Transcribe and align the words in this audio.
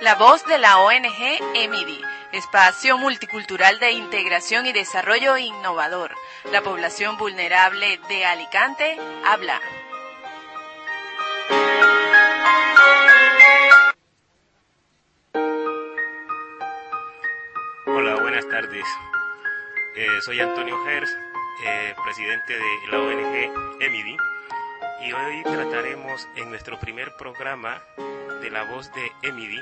La 0.00 0.14
voz 0.14 0.44
de 0.46 0.58
la 0.58 0.78
ONG 0.78 1.40
EMIDI, 1.54 2.00
espacio 2.30 2.96
multicultural 2.98 3.80
de 3.80 3.90
integración 3.90 4.66
y 4.66 4.72
desarrollo 4.72 5.36
innovador. 5.36 6.12
La 6.52 6.62
población 6.62 7.16
vulnerable 7.18 7.98
de 8.08 8.24
Alicante 8.24 8.96
habla. 9.24 9.60
Hola, 17.86 18.14
buenas 18.20 18.48
tardes. 18.48 18.84
Eh, 19.96 20.06
soy 20.20 20.38
Antonio 20.38 20.80
Gers, 20.84 21.10
eh, 21.64 21.94
presidente 22.04 22.52
de 22.52 22.88
la 22.92 23.00
ONG 23.00 23.82
EMIDI, 23.82 24.16
y 25.00 25.12
hoy 25.12 25.42
trataremos 25.42 26.28
en 26.36 26.50
nuestro 26.50 26.78
primer 26.78 27.16
programa 27.16 27.82
de 28.40 28.50
la 28.52 28.62
voz 28.62 28.92
de 28.92 29.10
EMIDI 29.24 29.60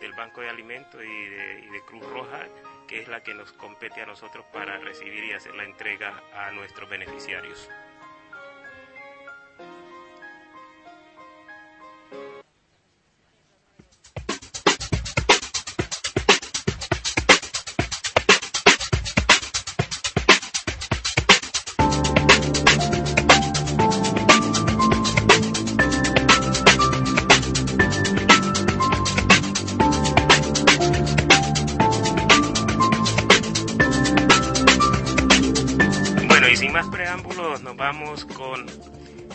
del 0.00 0.12
Banco 0.12 0.42
de 0.42 0.50
Alimentos 0.50 1.02
y 1.02 1.26
de, 1.28 1.64
y 1.66 1.70
de 1.70 1.80
Cruz 1.82 2.04
Roja 2.10 2.46
que 2.88 3.02
es 3.02 3.08
la 3.08 3.22
que 3.22 3.34
nos 3.34 3.52
compete 3.52 4.00
a 4.00 4.06
nosotros 4.06 4.44
para 4.52 4.78
recibir 4.78 5.22
y 5.24 5.32
hacer 5.32 5.54
la 5.54 5.64
entrega 5.64 6.22
a 6.34 6.50
nuestros 6.50 6.88
beneficiarios. 6.88 7.68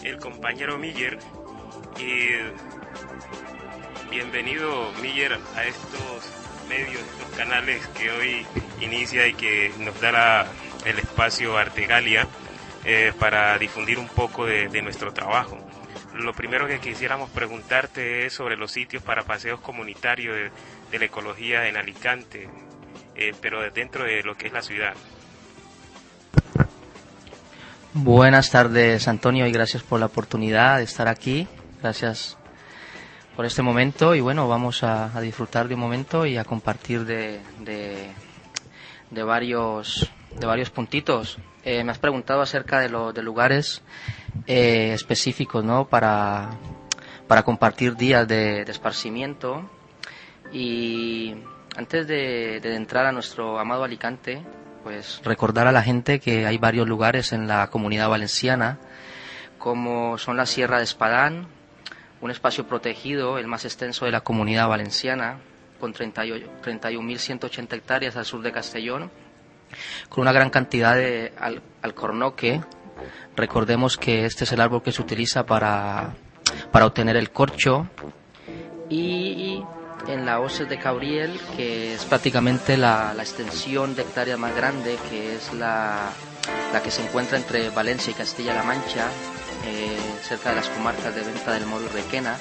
El 0.03 0.17
compañero 0.17 0.77
Miller. 0.77 1.17
Y 1.97 2.29
bienvenido 4.09 4.91
Miller 5.01 5.39
a 5.55 5.65
estos 5.65 6.29
medios, 6.67 6.99
estos 6.99 7.37
canales 7.37 7.85
que 7.87 8.11
hoy 8.11 8.45
inicia 8.81 9.27
y 9.27 9.33
que 9.33 9.71
nos 9.79 9.99
dará 10.01 10.47
el 10.85 10.99
espacio 10.99 11.57
Artegalia 11.57 12.27
eh, 12.85 13.13
para 13.17 13.57
difundir 13.57 13.97
un 13.97 14.09
poco 14.09 14.45
de, 14.45 14.81
nuestro 14.81 15.13
trabajo. 15.13 15.57
Lo 16.13 16.33
primero 16.33 16.67
que 16.67 16.79
quisiéramos 16.79 17.29
preguntarte 17.29 18.25
es 18.25 18.33
sobre 18.33 18.57
los 18.57 18.71
sitios 18.71 19.01
para 19.01 19.23
paseos 19.23 19.59
comunitarios 19.61 20.51
de, 20.91 20.99
la 20.99 21.05
ecología 21.05 21.67
en 21.67 21.77
Alicante, 21.77 22.49
eh, 23.15 23.33
pero 23.41 23.61
dentro 23.71 24.03
de 24.03 24.21
lo 24.21 24.35
que 24.35 24.47
es 24.47 24.53
la 24.53 24.61
ciudad. 24.61 24.93
Buenas 27.95 28.49
tardes, 28.49 29.07
Antonio, 29.07 29.45
y 29.45 29.51
gracias 29.51 29.83
por 29.83 29.99
la 29.99 30.07
oportunidad 30.07 30.77
de 30.77 30.83
estar 30.83 31.07
aquí. 31.07 31.47
Gracias 31.79 32.39
por 33.35 33.45
este 33.45 33.61
momento 33.61 34.15
y 34.15 34.19
bueno, 34.19 34.47
vamos 34.47 34.81
a, 34.81 35.11
disfrutar 35.21 35.67
de 35.67 35.75
un 35.75 35.81
momento 35.81 36.25
y 36.25 36.37
a 36.37 36.43
compartir 36.43 37.05
de, 37.05 37.39
de, 37.59 39.23
varios, 39.23 40.11
de 40.39 40.47
varios 40.47 40.71
puntitos. 40.71 41.37
Eh, 41.63 41.83
me 41.83 41.91
has 41.91 41.99
preguntado 41.99 42.41
acerca 42.41 42.79
de, 42.79 42.89
los 42.89 43.13
de 43.13 43.21
lugares 43.21 43.83
eh, 44.47 44.91
específicos 44.93 45.63
¿no? 45.63 45.87
para, 45.87 46.49
para 47.27 47.43
compartir 47.43 47.95
días 47.95 48.27
de, 48.27 48.65
de 48.65 48.71
esparcimiento 48.71 49.69
y 50.51 51.35
antes 51.77 52.07
de, 52.07 52.59
de 52.59 52.75
entrar 52.75 53.05
a 53.05 53.11
nuestro 53.11 53.59
amado 53.59 53.83
Alicante, 53.83 54.43
pues 54.83 55.21
recordar 55.23 55.67
a 55.67 55.71
la 55.71 55.81
gente 55.81 56.19
que 56.19 56.45
hay 56.45 56.57
varios 56.57 56.87
lugares 56.87 57.31
en 57.31 57.47
la 57.47 57.69
comunidad 57.69 58.09
valenciana, 58.09 58.79
como 59.57 60.17
son 60.17 60.37
la 60.37 60.45
Sierra 60.45 60.77
de 60.77 60.83
Espadán, 60.83 61.47
un 62.21 62.31
espacio 62.31 62.67
protegido, 62.67 63.37
el 63.37 63.47
más 63.47 63.65
extenso 63.65 64.05
de 64.05 64.11
la 64.11 64.21
comunidad 64.21 64.67
valenciana, 64.67 65.37
con 65.79 65.93
31.180 65.93 67.73
hectáreas 67.73 68.15
al 68.15 68.25
sur 68.25 68.41
de 68.41 68.51
Castellón, 68.51 69.11
con 70.09 70.21
una 70.21 70.31
gran 70.31 70.49
cantidad 70.49 70.95
de 70.95 71.33
alcornoque. 71.81 72.61
Recordemos 73.35 73.97
que 73.97 74.25
este 74.25 74.43
es 74.43 74.51
el 74.51 74.61
árbol 74.61 74.83
que 74.83 74.91
se 74.91 75.01
utiliza 75.01 75.45
para, 75.45 76.13
para 76.71 76.85
obtener 76.85 77.17
el 77.17 77.31
corcho 77.31 77.87
y 78.89 79.63
en 80.07 80.25
la 80.25 80.39
OCE 80.39 80.65
de 80.65 80.77
Cabriel, 80.77 81.39
que 81.55 81.93
es 81.93 82.03
prácticamente 82.05 82.77
la, 82.77 83.13
extensión 83.17 83.95
de 83.95 84.01
hectárea 84.03 84.37
más 84.37 84.55
grande, 84.55 84.97
que 85.09 85.35
es 85.35 85.53
la, 85.53 86.09
que 86.83 86.91
se 86.91 87.03
encuentra 87.03 87.37
entre 87.37 87.69
Valencia 87.69 88.11
y 88.11 88.13
Castilla-La 88.13 88.63
Mancha, 88.63 89.07
eh, 89.65 89.97
cerca 90.27 90.49
de 90.49 90.57
las 90.57 90.69
comarcas 90.69 91.15
de 91.15 91.21
Venta 91.21 91.53
del 91.53 91.65
Moro 91.65 91.85
y 91.85 91.89
Requena, 91.89 92.37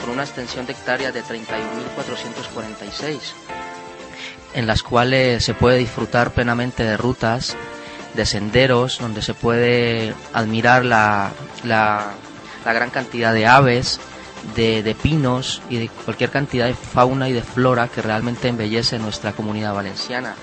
con 0.00 0.10
una 0.10 0.24
extensión 0.24 0.66
de 0.66 0.72
hectáreas 0.72 1.12
de 1.12 1.22
31.446, 1.22 3.18
en 4.54 4.66
las 4.66 4.82
cuales 4.82 5.44
se 5.44 5.54
puede 5.54 5.78
disfrutar 5.78 6.30
plenamente 6.30 6.84
de 6.84 6.96
rutas, 6.96 7.56
de 8.14 8.24
senderos, 8.24 8.98
donde 8.98 9.22
se 9.22 9.34
puede 9.34 10.14
admirar 10.32 10.84
la, 10.84 11.32
la 11.64 12.14
gran 12.64 12.90
cantidad 12.90 13.34
de 13.34 13.46
aves, 13.46 14.00
de, 14.54 14.96
pinos 15.00 15.62
y 15.68 15.78
de 15.78 15.88
cualquier 15.88 16.30
cantidad 16.30 16.66
de 16.66 16.74
fauna 16.74 17.28
y 17.28 17.32
de 17.32 17.42
flora 17.42 17.88
que 17.88 18.02
realmente 18.02 18.48
embellece 18.48 18.98
nuestra 18.98 19.32
comunidad 19.32 19.74
valenciana. 19.74 20.34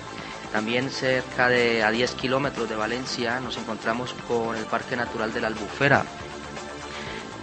También 0.51 0.89
cerca 0.89 1.47
de 1.47 1.83
a 1.83 1.91
10 1.91 2.13
kilómetros 2.15 2.67
de 2.67 2.75
Valencia 2.75 3.39
nos 3.39 3.57
encontramos 3.57 4.13
con 4.27 4.55
el 4.57 4.65
Parque 4.65 4.97
Natural 4.97 5.33
de 5.33 5.41
la 5.41 5.47
Albufera, 5.47 6.03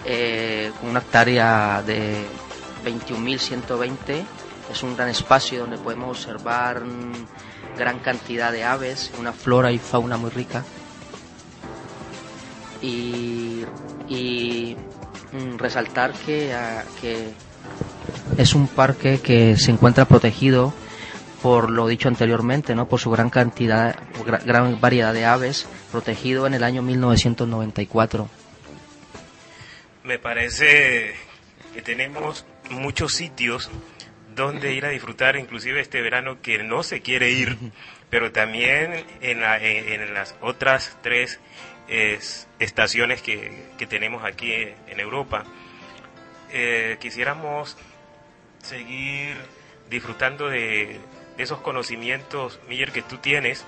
eh, 0.05 0.71
con 0.81 0.91
una 0.91 1.01
hectárea 1.01 1.83
de 1.87 2.27
21.120. 2.85 4.25
Es 4.71 4.83
un 4.83 4.95
gran 4.95 5.09
espacio 5.09 5.61
donde 5.61 5.79
podemos 5.79 6.19
observar 6.19 6.83
gran 7.79 7.99
cantidad 8.01 8.53
de 8.53 8.65
aves, 8.65 9.11
una 9.19 9.33
flora 9.33 9.73
y 9.73 9.79
fauna 9.79 10.17
muy 10.17 10.31
rica. 10.31 10.65
y 12.81 13.49
Mm, 14.09 14.98
resaltar 15.57 16.13
que, 16.13 16.55
ah, 16.55 16.85
que 17.01 17.29
es 18.37 18.55
un 18.55 18.69
parque 18.69 19.21
que 19.21 19.57
se 19.57 19.71
encuentra 19.71 20.07
protegido 20.07 20.73
por 21.43 21.71
lo 21.71 21.87
dicho 21.87 22.09
anteriormente, 22.09 22.75
¿no? 22.75 22.89
Por 22.89 23.01
su 23.01 23.11
gran 23.11 23.31
cantidad, 23.31 23.97
gran 24.45 24.81
variedad 24.81 25.15
de 25.15 25.25
aves, 25.25 25.69
protegido 25.93 26.47
en 26.47 26.55
el 26.55 26.65
año 26.65 26.83
1994. 26.83 28.29
Me 30.05 30.19
parece 30.19 31.15
que 31.75 31.83
tenemos 31.83 32.45
muchos 32.71 33.15
sitios 33.15 33.71
donde 34.35 34.73
ir 34.73 34.87
a 34.87 34.91
disfrutar, 34.91 35.37
inclusive 35.37 35.81
este 35.81 36.01
verano 36.01 36.41
que 36.41 36.63
no 36.63 36.83
se 36.83 37.01
quiere 37.03 37.31
ir, 37.31 37.57
pero 38.11 38.33
también 38.33 39.05
en, 39.21 39.43
en, 39.43 40.15
las 40.15 40.35
otras 40.41 40.97
tres 41.03 41.41
estaciones 41.89 43.23
que, 43.23 43.71
que, 43.79 43.87
tenemos 43.87 44.25
aquí 44.25 44.53
en 44.53 45.01
Europa. 45.01 45.45
Eh, 46.51 46.97
quisiéramos 47.01 47.77
seguir 48.63 49.37
disfrutando 49.91 50.49
de, 50.49 51.01
esos 51.39 51.61
conocimientos, 51.61 52.61
Miller, 52.69 52.93
que 52.93 53.03
tú 53.03 53.19
tienes 53.19 53.65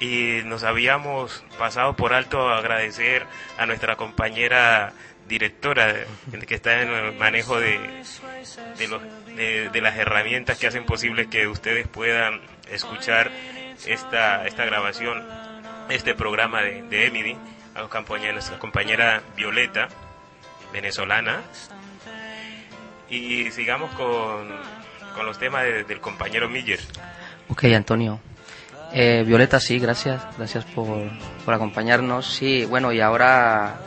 y 0.00 0.40
nos 0.44 0.64
habíamos 0.64 1.44
pasado 1.58 1.94
por 1.94 2.12
alto 2.12 2.48
a 2.48 2.58
agradecer 2.58 3.24
a 3.56 3.66
nuestra 3.66 3.96
compañera 3.96 4.92
directora 5.28 5.94
que 6.46 6.54
está 6.54 6.82
en 6.82 6.88
el 6.88 7.12
manejo 7.12 7.60
de, 7.60 7.78
de, 9.72 9.80
las 9.80 9.96
herramientas 9.96 10.58
que 10.58 10.66
hacen 10.66 10.84
posible 10.84 11.28
que 11.28 11.46
ustedes 11.46 11.86
puedan 11.86 12.40
escuchar 12.70 13.30
esta, 13.86 14.44
esta 14.46 14.64
grabación, 14.64 15.24
este 15.88 16.14
programa 16.14 16.60
de, 16.62 16.82
de 16.82 17.06
Emily, 17.06 17.36
a 17.74 18.32
nuestra 18.32 18.58
compañera 18.58 19.22
Violeta, 19.36 19.88
venezolana. 20.72 21.40
Y 23.08 23.50
sigamos 23.50 23.94
con, 23.94 24.48
con 25.14 25.26
los 25.26 25.38
temas 25.38 25.64
del 25.64 26.00
compañero 26.00 26.48
Miller. 26.48 26.80
Ok, 27.48 27.64
Antonio. 27.64 28.20
Eh, 28.94 29.24
Violeta, 29.26 29.58
sí, 29.58 29.78
gracias, 29.78 30.22
gracias 30.36 30.64
por, 30.64 31.10
por, 31.44 31.54
acompañarnos. 31.54 32.26
Sí, 32.26 32.64
bueno, 32.66 32.92
y 32.92 33.00
ahora 33.00 33.80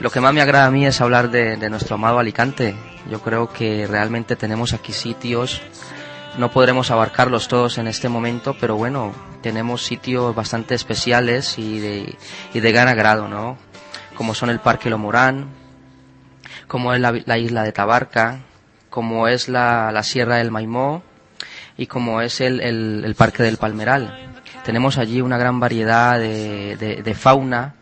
lo 0.00 0.10
que 0.10 0.20
más 0.20 0.34
me 0.34 0.42
agrada 0.42 0.66
a 0.66 0.70
mí 0.70 0.86
es 0.86 1.00
hablar 1.00 1.30
de, 1.30 1.56
de, 1.56 1.70
nuestro 1.70 1.94
amado 1.94 2.18
Alicante. 2.18 2.74
Yo 3.10 3.20
creo 3.20 3.52
que 3.52 3.86
realmente 3.86 4.36
tenemos 4.36 4.72
aquí 4.72 4.92
sitios, 4.92 5.62
no 6.38 6.50
podremos 6.50 6.90
abarcarlos 6.90 7.48
todos 7.48 7.78
en 7.78 7.88
este 7.88 8.08
momento, 8.08 8.56
pero 8.58 8.76
bueno, 8.76 9.12
tenemos 9.42 9.84
sitios 9.84 10.34
bastante 10.34 10.74
especiales 10.74 11.58
y 11.58 11.78
de, 11.78 12.16
y 12.54 12.60
de 12.60 12.72
gran 12.72 12.88
agrado, 12.88 13.28
¿no? 13.28 13.58
Como 14.16 14.34
son 14.34 14.50
el 14.50 14.60
Parque 14.60 14.90
Lomorán, 14.90 15.48
como 16.66 16.94
es 16.94 17.00
la, 17.00 17.12
la 17.26 17.38
isla 17.38 17.64
de 17.64 17.72
Tabarca, 17.72 18.40
como 18.88 19.26
es 19.26 19.48
la, 19.48 19.90
la 19.92 20.02
Sierra 20.02 20.36
del 20.36 20.50
Maimó 20.50 21.02
y 21.76 21.86
como 21.86 22.20
es 22.20 22.40
el, 22.40 22.60
el, 22.60 23.14
Parque 23.14 23.42
del 23.42 23.56
Palmeral. 23.56 24.30
Tenemos 24.64 24.98
allí 24.98 25.20
una 25.20 25.38
gran 25.38 25.58
variedad 25.58 26.18
de, 26.18 26.76
de, 26.76 27.14
fauna 27.14 27.74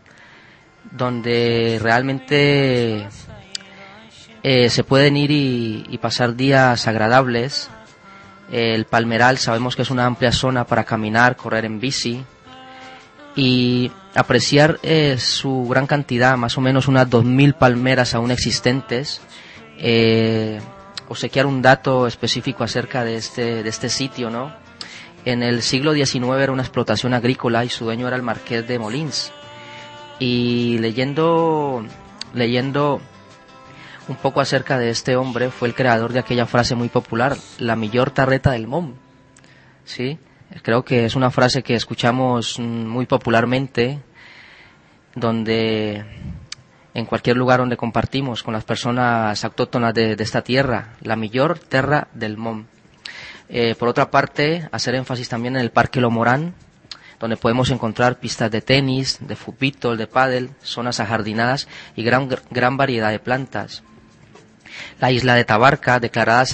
donde 0.89 1.79
realmente 1.81 3.07
eh, 4.41 4.69
se 4.69 4.83
pueden 4.83 5.17
ir 5.17 5.31
y, 5.31 5.97
pasar 6.01 6.35
días 6.35 6.87
agradables. 6.87 7.69
El 8.51 8.85
Palmeral 8.85 9.37
sabemos 9.37 9.75
que 9.75 9.83
es 9.83 9.91
una 9.91 10.05
amplia 10.05 10.33
zona 10.33 10.65
para 10.65 10.83
caminar, 10.83 11.37
correr 11.37 11.63
en 11.63 11.79
bici 11.79 12.23
y 13.35 13.89
apreciar 14.13 14.77
eh, 14.83 15.15
su 15.17 15.67
gran 15.69 15.87
cantidad, 15.87 16.35
más 16.35 16.57
o 16.57 16.61
menos 16.61 16.89
unas 16.89 17.09
2.000 17.09 17.53
palmeras 17.53 18.13
aún 18.13 18.29
existentes. 18.29 19.21
Eh, 19.77 20.59
obsequiar 21.07 21.45
un 21.45 21.61
dato 21.61 22.07
específico 22.07 22.63
acerca 22.63 23.03
de 23.03 23.15
este, 23.15 23.63
de 23.63 23.69
este 23.69 23.89
sitio, 23.89 24.29
¿no? 24.29 24.53
En 25.23 25.43
el 25.43 25.61
siglo 25.61 25.93
XIX 25.93 26.23
era 26.39 26.51
una 26.51 26.63
explotación 26.63 27.13
agrícola 27.13 27.63
y 27.63 27.69
su 27.69 27.85
dueño 27.85 28.07
era 28.07 28.15
el 28.15 28.21
marqués 28.21 28.67
de 28.67 28.79
Molins. 28.79 29.31
Y 30.19 30.77
leyendo, 30.79 31.85
leyendo 32.33 33.01
un 34.07 34.15
poco 34.15 34.41
acerca 34.41 34.77
de 34.77 34.89
este 34.89 35.15
hombre, 35.15 35.49
fue 35.49 35.67
el 35.67 35.75
creador 35.75 36.13
de 36.13 36.19
aquella 36.19 36.45
frase 36.45 36.75
muy 36.75 36.89
popular, 36.89 37.35
la 37.59 37.75
mejor 37.75 38.11
tarreta 38.11 38.51
del 38.51 38.67
MOM. 38.67 38.93
¿Sí? 39.85 40.19
Creo 40.63 40.83
que 40.83 41.05
es 41.05 41.15
una 41.15 41.31
frase 41.31 41.63
que 41.63 41.75
escuchamos 41.75 42.59
muy 42.59 43.05
popularmente, 43.05 43.99
donde 45.15 46.05
en 46.93 47.05
cualquier 47.05 47.37
lugar 47.37 47.59
donde 47.59 47.77
compartimos 47.77 48.43
con 48.43 48.53
las 48.53 48.63
personas 48.63 49.43
autóctonas 49.45 49.93
de, 49.93 50.15
esta 50.19 50.41
tierra, 50.41 50.95
la 51.01 51.15
mejor 51.15 51.57
tierra 51.57 52.07
del 52.13 52.37
MOM. 52.37 52.65
Eh, 53.47 53.75
por 53.75 53.87
otra 53.87 54.11
parte, 54.11 54.67
hacer 54.71 54.95
énfasis 54.95 55.29
también 55.29 55.55
en 55.55 55.61
el 55.61 55.71
Parque 55.71 56.01
Lomorán, 56.01 56.53
donde 57.19 57.37
podemos 57.37 57.69
encontrar 57.69 58.19
pistas 58.19 58.49
de 58.51 58.61
tenis, 58.61 59.19
de 59.21 59.35
fupito, 59.35 59.95
de 59.95 60.07
pádel, 60.07 60.51
zonas 60.63 60.99
ajardinadas 60.99 61.67
y 61.95 62.03
gran, 62.03 62.27
gran 62.49 62.77
variedad 62.77 63.11
de 63.11 63.19
plantas. 63.19 63.83
La 64.99 65.11
isla 65.11 65.35
de 65.35 65.45
Tabarca, 65.45 65.99
declarada 65.99 66.45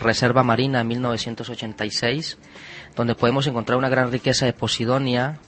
reserva 0.00 0.42
marina 0.42 0.80
en 0.80 0.88
1986, 0.88 2.38
donde 2.96 3.14
podemos 3.14 3.46
encontrar 3.46 3.78
una 3.78 3.88
gran 3.88 4.10
riqueza 4.10 4.46
de 4.46 4.52
posidonia 4.52 5.38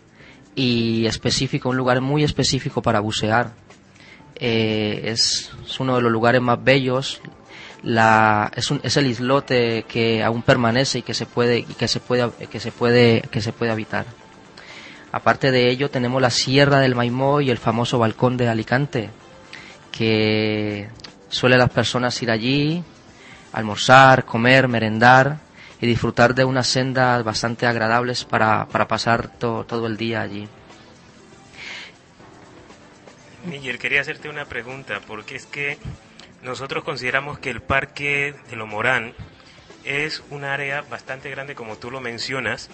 y 0.55 1.07
específico, 1.07 1.71
un 1.71 1.77
lugar 1.77 2.01
muy 2.01 2.25
específico 2.25 2.83
para 2.83 3.01
bucear 3.01 3.53
eh, 4.39 5.01
es, 5.05 5.51
uno 5.79 5.97
de 5.97 6.03
los 6.03 6.13
lugares 6.13 6.41
más 6.41 6.63
bellos. 6.63 7.21
La, 7.83 8.51
es, 8.57 8.71
un, 8.71 8.81
es 8.83 8.97
el 8.97 9.07
islote 9.07 9.85
que 9.89 10.23
aún 10.23 10.43
permanece 10.43 10.99
y 10.99 11.03
que 11.03 11.15
se 11.15 11.27
puede 11.27 11.59
y 11.59 11.65
que 11.65 11.89
se 11.89 12.01
puede 12.01 12.33
que 12.51 12.59
se 12.59 12.73
puede 12.73 13.23
que 13.31 13.41
se 13.41 13.53
puede 13.53 13.71
habitar. 13.71 14.07
Aparte 15.13 15.51
de 15.51 15.71
ello 15.71 15.91
tenemos 15.91 16.21
la 16.21 16.31
Sierra 16.31 16.81
del 16.81 16.95
Maimó 16.95 17.41
y 17.41 17.51
el 17.51 17.59
famoso 17.59 17.99
balcón 17.99 18.37
de 18.37 18.49
Alicante, 18.49 19.11
que 19.93 20.89
suele 21.29 21.57
las 21.57 21.71
personas 21.71 22.21
ir 22.23 22.31
allí, 22.31 22.83
almorzar, 23.53 24.25
comer, 24.25 24.69
merendar 24.69 25.39
y 25.81 25.87
disfrutar 25.87 26.35
de 26.35 26.45
unas 26.45 26.67
sendas 26.67 27.23
bastante 27.25 27.67
agradables 27.67 28.25
para, 28.25 28.67
para 28.67 28.89
pasar 28.89 29.29
todo 29.39 29.87
el 29.87 29.97
día 29.97 30.23
allí. 30.23 30.49
Miguel, 33.45 33.79
quería 33.79 34.01
hacerte 34.01 34.29
una 34.29 34.45
pregunta, 34.47 35.01
porque 35.07 35.37
es 35.37 35.47
que 35.47 35.79
nosotros 36.43 36.83
consideramos 36.83 37.39
que 37.39 37.51
el 37.51 37.63
Parque 37.63 38.35
de 38.51 38.57
Lomorán 38.57 39.15
es 39.85 40.23
un 40.31 40.45
área 40.45 40.83
bastante 40.83 41.31
grande, 41.31 41.55
como 41.55 41.77
tú 41.77 41.91
lo 41.91 42.01
mencionas, 42.01 42.71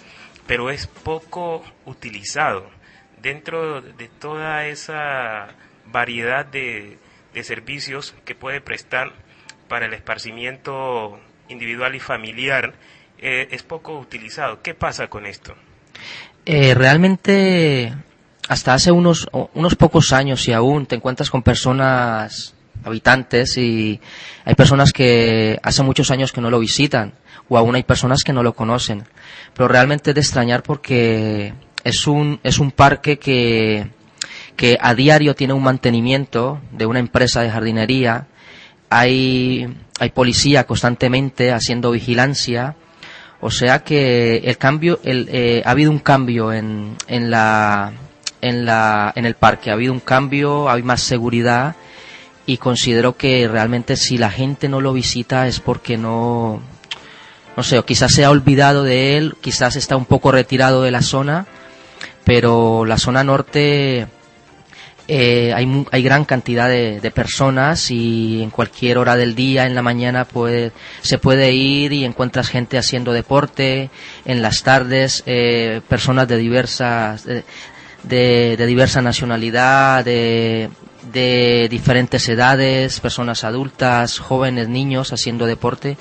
pero 0.47 0.71
es 0.71 0.87
poco 0.87 1.63
utilizado. 1.85 2.71
Dentro 3.21 3.83
de 3.83 4.09
toda 4.09 4.67
esa 4.67 5.49
variedad 5.87 6.47
de, 6.47 6.99
servicios 7.43 8.15
que 8.25 8.35
puede 8.35 8.61
prestar 8.61 9.13
para 9.69 9.87
el 9.87 9.95
esparcimiento 9.95 11.19
individual 11.49 11.95
y 11.95 12.01
familiar, 12.01 12.75
eh, 13.19 13.49
es 13.51 13.63
poco 13.63 13.99
utilizado. 13.99 14.61
¿Qué 14.63 14.75
pasa 14.75 15.09
con 15.09 15.27
esto? 15.27 15.55
Eh, 16.45 16.75
realmente 16.75 17.95
hasta 18.49 18.75
hace 18.75 18.91
unos, 18.91 19.29
unos 19.55 19.77
pocos 19.77 20.13
años 20.13 20.47
y 20.49 20.53
aún 20.53 20.87
te 20.87 20.97
encuentras 20.97 21.31
con 21.31 21.43
personas 21.43 22.55
habitantes 22.85 23.57
y 23.57 24.01
hay 24.45 24.55
personas 24.55 24.93
que 24.93 25.59
hace 25.63 25.83
muchos 25.83 26.11
años 26.11 26.33
que 26.33 26.41
no 26.41 26.51
lo 26.51 26.59
visitan 26.59 27.15
o 27.49 27.57
aún 27.57 27.77
hay 27.77 27.85
personas 27.85 28.23
que 28.25 28.33
no 28.33 28.43
lo 28.43 28.55
conocen. 28.55 29.05
Pero 29.55 29.69
realmente 29.69 30.11
es 30.11 30.15
de 30.15 30.21
extrañar 30.21 30.63
porque 30.63 31.55
es 31.85 32.07
un, 32.07 32.41
es 32.43 32.59
un 32.59 32.73
parque 32.73 33.19
que, 33.19 33.89
que 34.57 34.79
a 34.81 34.95
diario 34.95 35.35
tiene 35.35 35.53
un 35.53 35.63
mantenimiento 35.63 36.61
de 36.73 36.87
una 36.87 36.99
empresa 36.99 37.43
de 37.43 37.51
jardinería, 37.51 38.27
hay, 38.91 39.67
hay 39.99 40.11
policía 40.11 40.65
constantemente 40.65 41.53
haciendo 41.53 41.91
vigilancia, 41.91 42.77
o 43.41 43.51
sea 43.51 43.83
que 43.83 44.37
el 44.45 44.57
cambio, 44.59 45.01
el, 45.03 45.29
eh, 45.33 45.63
ha 45.65 45.71
habido 45.71 45.91
un 45.91 45.99
cambio 45.99 46.53
en, 46.53 46.97
en 47.09 47.31
la, 47.31 47.93
en, 48.41 48.65
la, 48.65 49.13
en 49.17 49.25
el 49.25 49.35
parque. 49.35 49.71
Ha 49.71 49.75
habido 49.75 49.93
un 49.93 50.01
cambio, 50.01 50.71
hay 50.71 50.83
más 50.83 51.01
seguridad 51.03 51.75
y 52.45 52.59
considero 52.59 53.17
que 53.17 53.49
realmente 53.49 53.97
si 53.97 54.19
la 54.19 54.31
gente 54.31 54.69
no 54.69 54.81
lo 54.81 54.93
visita 54.93 55.47
es 55.47 55.61
porque 55.61 55.97
no, 55.97 56.61
no 57.57 57.63
sé, 57.63 57.79
o 57.79 57.85
quizás 57.85 58.13
se 58.13 58.25
ha 58.25 58.31
olvidado 58.31 58.85
de 58.85 59.17
él, 59.17 59.37
quizás 59.41 59.77
está 59.77 59.97
un 59.97 60.07
poco 60.07 60.33
retirado 60.33 60.83
de 60.83 60.91
la 60.91 61.03
zona, 61.03 61.47
pero 62.25 62.85
la 62.85 62.99
zona 62.99 63.25
norte 63.25 64.07
eh, 65.09 65.53
hay, 65.55 65.87
hay 65.91 66.03
gran 66.03 66.25
cantidad 66.25 66.69
de, 66.69 67.01
de, 67.01 67.11
personas 67.11 67.91
y 67.91 68.43
en 68.43 68.51
cualquier 68.51 68.99
hora 68.99 69.17
del 69.17 69.35
día, 69.35 69.67
en 69.67 69.75
la 69.75 69.83
mañana, 69.83 70.25
puede, 70.25 70.73
se 71.01 71.19
puede 71.19 71.53
ir 71.53 71.93
y 71.93 72.05
encuentras 72.05 72.49
gente 72.49 72.79
haciendo 72.79 73.13
deporte, 73.13 73.91
en 74.25 74.43
las 74.43 74.63
tardes, 74.63 75.23
eh, 75.27 75.81
personas 75.89 76.29
de 76.29 76.37
diversas, 76.37 77.25
de, 77.25 78.57
diversa 78.67 79.03
nacionalidad, 79.03 80.05
de, 80.05 80.71
de 81.13 81.69
diferentes 81.69 82.29
edades, 82.29 83.01
personas 83.01 83.45
adultas, 83.45 84.19
jóvenes, 84.19 84.69
niños 84.69 85.13
haciendo 85.13 85.47
deporte. 85.47 85.97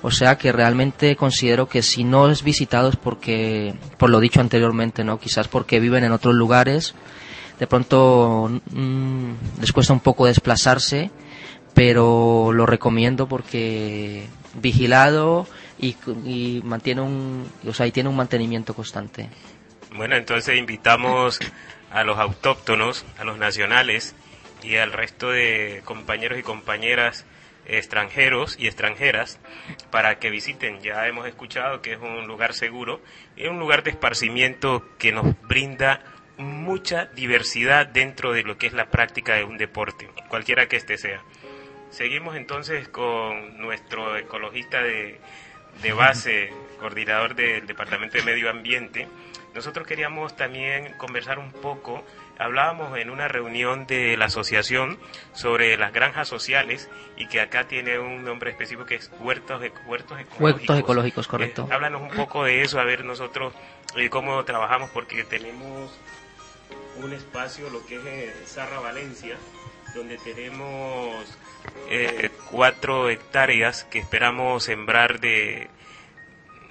O 0.00 0.10
sea 0.10 0.38
que 0.38 0.52
realmente 0.52 1.16
considero 1.16 1.68
que 1.68 1.82
si 1.82 2.04
no 2.04 2.30
es 2.30 2.44
visitado 2.44 2.88
es 2.88 2.96
porque, 2.96 3.74
por 3.98 4.10
lo 4.10 4.20
dicho 4.20 4.40
anteriormente, 4.40 5.02
¿no? 5.02 5.18
Quizás 5.18 5.48
porque 5.48 5.80
viven 5.80 6.04
en 6.04 6.12
otros 6.12 6.34
lugares, 6.34 6.94
de 7.58 7.66
pronto 7.66 8.50
mm, 8.70 9.32
les 9.60 9.72
cuesta 9.72 9.92
un 9.92 10.00
poco 10.00 10.26
desplazarse, 10.26 11.10
pero 11.74 12.52
lo 12.52 12.66
recomiendo 12.66 13.28
porque 13.28 14.26
vigilado 14.54 15.46
y, 15.78 15.96
y 16.24 16.62
mantiene 16.64 17.00
un, 17.00 17.50
o 17.66 17.72
sea, 17.72 17.86
y 17.86 17.92
tiene 17.92 18.08
un 18.08 18.16
mantenimiento 18.16 18.74
constante. 18.74 19.28
Bueno, 19.96 20.16
entonces 20.16 20.58
invitamos 20.58 21.38
a 21.90 22.04
los 22.04 22.18
autóctonos, 22.18 23.04
a 23.18 23.24
los 23.24 23.38
nacionales 23.38 24.14
y 24.62 24.76
al 24.76 24.92
resto 24.92 25.30
de 25.30 25.82
compañeros 25.84 26.38
y 26.38 26.42
compañeras 26.42 27.24
extranjeros 27.66 28.56
y 28.58 28.66
extranjeras 28.66 29.38
para 29.90 30.18
que 30.18 30.30
visiten. 30.30 30.80
Ya 30.80 31.06
hemos 31.06 31.26
escuchado 31.26 31.82
que 31.82 31.92
es 31.92 31.98
un 32.00 32.26
lugar 32.26 32.54
seguro 32.54 33.00
es 33.36 33.48
un 33.48 33.58
lugar 33.58 33.82
de 33.82 33.90
esparcimiento 33.90 34.84
que 34.98 35.12
nos 35.12 35.26
brinda 35.42 36.00
mucha 36.38 37.06
diversidad 37.06 37.86
dentro 37.86 38.32
de 38.32 38.42
lo 38.42 38.56
que 38.58 38.66
es 38.66 38.72
la 38.72 38.86
práctica 38.86 39.34
de 39.34 39.44
un 39.44 39.58
deporte, 39.58 40.08
cualquiera 40.28 40.66
que 40.68 40.76
este 40.76 40.96
sea. 40.96 41.22
Seguimos 41.90 42.36
entonces 42.36 42.88
con 42.88 43.58
nuestro 43.58 44.16
ecologista 44.16 44.82
de, 44.82 45.20
de 45.82 45.92
base, 45.92 46.52
coordinador 46.80 47.34
del 47.34 47.66
Departamento 47.66 48.18
de 48.18 48.24
Medio 48.24 48.50
Ambiente. 48.50 49.08
Nosotros 49.54 49.86
queríamos 49.86 50.36
también 50.36 50.92
conversar 50.98 51.38
un 51.38 51.50
poco 51.50 52.04
hablábamos 52.38 52.96
en 52.98 53.10
una 53.10 53.28
reunión 53.28 53.86
de 53.86 54.16
la 54.16 54.26
asociación 54.26 54.98
sobre 55.32 55.76
las 55.76 55.92
granjas 55.92 56.28
sociales 56.28 56.88
y 57.16 57.26
que 57.26 57.40
acá 57.40 57.66
tiene 57.66 57.98
un 57.98 58.24
nombre 58.24 58.50
específico 58.50 58.86
que 58.86 58.94
es 58.94 59.10
huertos, 59.20 59.60
huertos 59.86 60.20
ecológicos. 60.20 60.40
Huertos 60.40 60.78
ecológicos, 60.78 61.28
correcto. 61.28 61.66
Eh, 61.68 61.74
háblanos 61.74 62.02
un 62.02 62.10
poco 62.10 62.44
de 62.44 62.62
eso, 62.62 62.78
a 62.78 62.84
ver 62.84 63.04
nosotros 63.04 63.52
eh, 63.96 64.08
cómo 64.08 64.44
trabajamos, 64.44 64.90
porque 64.90 65.24
tenemos 65.24 65.98
un 67.04 67.12
espacio, 67.12 67.70
lo 67.70 67.84
que 67.86 67.96
es 67.96 68.04
eh, 68.06 68.34
Sarra 68.46 68.80
Valencia, 68.80 69.36
donde 69.94 70.18
tenemos 70.18 71.26
cuatro 72.50 73.08
hectáreas 73.08 73.84
que 73.84 73.98
esperamos 73.98 74.64
sembrar 74.64 75.20
de, 75.20 75.68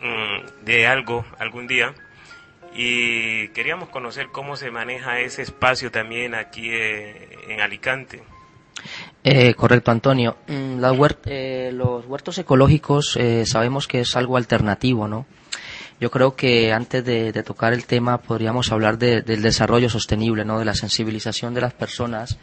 mm, 0.02 0.66
de 0.66 0.88
algo 0.88 1.26
algún 1.40 1.68
día 1.68 1.94
y 2.78 3.48
queríamos 3.50 3.90
conocer 3.90 4.28
cómo 4.32 4.56
se 4.56 4.70
maneja 4.70 5.20
ese 5.20 5.42
espacio 5.42 5.92
también 5.92 6.36
aquí 6.36 6.70
eh, 6.70 7.28
en 7.50 7.60
Alicante. 7.60 8.22
Eh, 9.24 9.56
correcto, 9.56 9.90
Antonio. 9.90 10.38
Mm, 10.48 10.84
eh, 11.26 11.72
los 11.74 12.06
huertos 12.06 12.38
ecológicos 12.38 13.18
sabemos 13.46 13.88
que 13.88 14.02
es 14.02 14.16
algo 14.16 14.38
alternativo, 14.38 15.08
¿no? 15.08 15.26
Yo 16.00 16.12
creo 16.12 16.36
que 16.36 16.72
antes 16.74 17.04
de, 17.04 17.32
tocar 17.44 17.74
el 17.74 17.86
tema 17.86 18.20
podríamos 18.20 18.72
hablar 18.72 19.00
del 19.00 19.42
desarrollo 19.42 19.90
sostenible, 19.90 20.46
¿no? 20.46 20.60
De 20.60 20.66
la 20.66 20.76
sensibilización 20.76 21.54
de 21.56 21.62
las 21.62 21.74
personas 21.74 22.38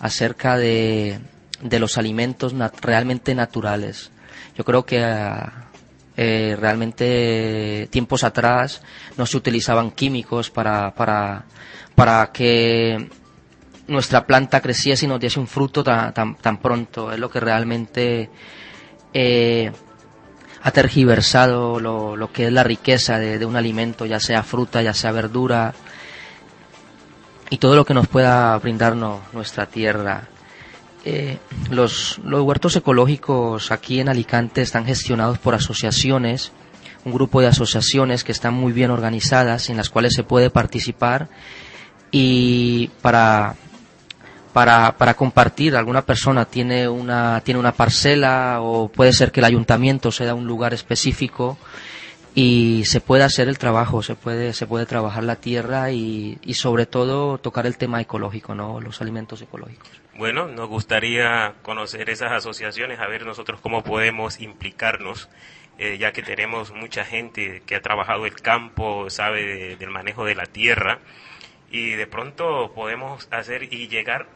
acerca 0.00 0.56
de, 0.56 1.20
los 1.62 1.98
alimentos 1.98 2.54
realmente 2.80 3.34
naturales. 3.34 4.10
Yo 4.56 4.64
creo 4.64 4.84
que 4.84 5.04
ah, 5.04 5.68
eh, 6.16 6.56
realmente 6.58 7.88
tiempos 7.90 8.24
atrás 8.24 8.82
no 9.16 9.24
se 9.24 9.36
utilizaban 9.36 9.92
químicos 9.92 10.50
para, 10.50 10.92
para, 10.94 11.44
para 11.94 12.32
que 12.32 13.08
nuestra 13.86 14.26
planta 14.26 14.60
creciese 14.60 15.04
y 15.04 15.08
nos 15.08 15.20
diese 15.20 15.38
un 15.38 15.46
fruto 15.46 15.84
tan, 15.84 16.12
tan, 16.12 16.58
pronto. 16.58 17.12
Es 17.12 17.18
lo 17.18 17.30
que 17.30 17.40
realmente 17.40 18.30
eh, 19.12 19.70
ha 20.62 20.70
tergiversado 20.70 21.80
lo, 21.80 22.16
lo, 22.16 22.32
que 22.32 22.46
es 22.46 22.52
la 22.52 22.62
riqueza 22.62 23.18
de, 23.18 23.38
de, 23.38 23.46
un 23.46 23.56
alimento, 23.56 24.06
ya 24.06 24.20
sea 24.20 24.42
fruta, 24.42 24.82
ya 24.82 24.94
sea 24.94 25.12
verdura, 25.12 25.74
y 27.50 27.58
todo 27.58 27.74
lo 27.74 27.84
que 27.84 27.94
nos 27.94 28.06
pueda 28.06 28.56
brindarnos 28.58 29.20
nuestra 29.32 29.66
tierra. 29.66 30.28
Eh, 31.04 31.38
los, 31.70 32.20
los 32.24 32.42
huertos 32.42 32.76
ecológicos 32.76 33.72
aquí 33.72 34.00
en 34.00 34.08
Alicante 34.08 34.60
están 34.62 34.84
gestionados 34.84 35.38
por 35.38 35.54
asociaciones, 35.54 36.52
un 37.04 37.12
grupo 37.12 37.40
de 37.40 37.48
asociaciones 37.48 38.22
que 38.22 38.32
están 38.32 38.54
muy 38.54 38.72
bien 38.72 38.90
organizadas, 38.90 39.70
en 39.70 39.78
las 39.78 39.88
cuales 39.88 40.12
se 40.14 40.22
puede 40.22 40.50
participar 40.50 41.28
y 42.10 42.88
para, 43.00 43.56
para, 44.52 44.96
para 44.96 45.14
compartir, 45.14 45.76
alguna 45.76 46.02
persona 46.02 46.44
tiene 46.44 46.88
una, 46.88 47.40
tiene 47.42 47.60
una 47.60 47.72
parcela 47.72 48.58
o 48.60 48.88
puede 48.88 49.12
ser 49.12 49.32
que 49.32 49.40
el 49.40 49.46
ayuntamiento 49.46 50.10
se 50.10 50.30
un 50.32 50.46
lugar 50.46 50.74
específico 50.74 51.58
y 52.34 52.84
se 52.84 53.00
puede 53.00 53.24
hacer 53.24 53.48
el 53.48 53.58
trabajo, 53.58 54.02
se 54.02 54.14
puede, 54.14 54.52
se 54.52 54.66
puede 54.66 54.86
trabajar 54.86 55.24
la 55.24 55.36
tierra 55.36 55.90
y, 55.90 56.38
y 56.42 56.54
sobre 56.54 56.86
todo 56.86 57.38
tocar 57.38 57.66
el 57.66 57.76
tema 57.76 58.00
ecológico, 58.00 58.54
¿no? 58.54 58.80
los 58.80 59.00
alimentos 59.00 59.42
ecológicos. 59.42 59.88
Bueno, 60.16 60.46
nos 60.46 60.68
gustaría 60.68 61.54
conocer 61.62 62.10
esas 62.10 62.32
asociaciones, 62.32 63.00
a 63.00 63.06
ver 63.06 63.24
nosotros 63.24 63.60
cómo 63.60 63.82
podemos 63.82 64.40
implicarnos, 64.40 65.28
eh, 65.78 65.96
ya 65.98 66.12
que 66.12 66.22
tenemos 66.22 66.72
mucha 66.72 67.04
gente 67.04 67.62
que 67.66 67.74
ha 67.74 67.80
trabajado 67.80 68.26
el 68.26 68.34
campo, 68.34 69.08
sabe 69.08 69.76
del 69.76 69.90
manejo 69.90 70.24
de 70.24 70.34
la 70.34 70.46
tierra, 70.46 70.98
y 71.70 71.92
de 71.92 72.06
pronto 72.06 72.72
podemos 72.74 73.28
hacer 73.30 73.72
y 73.72 73.88
llegar 73.88 74.26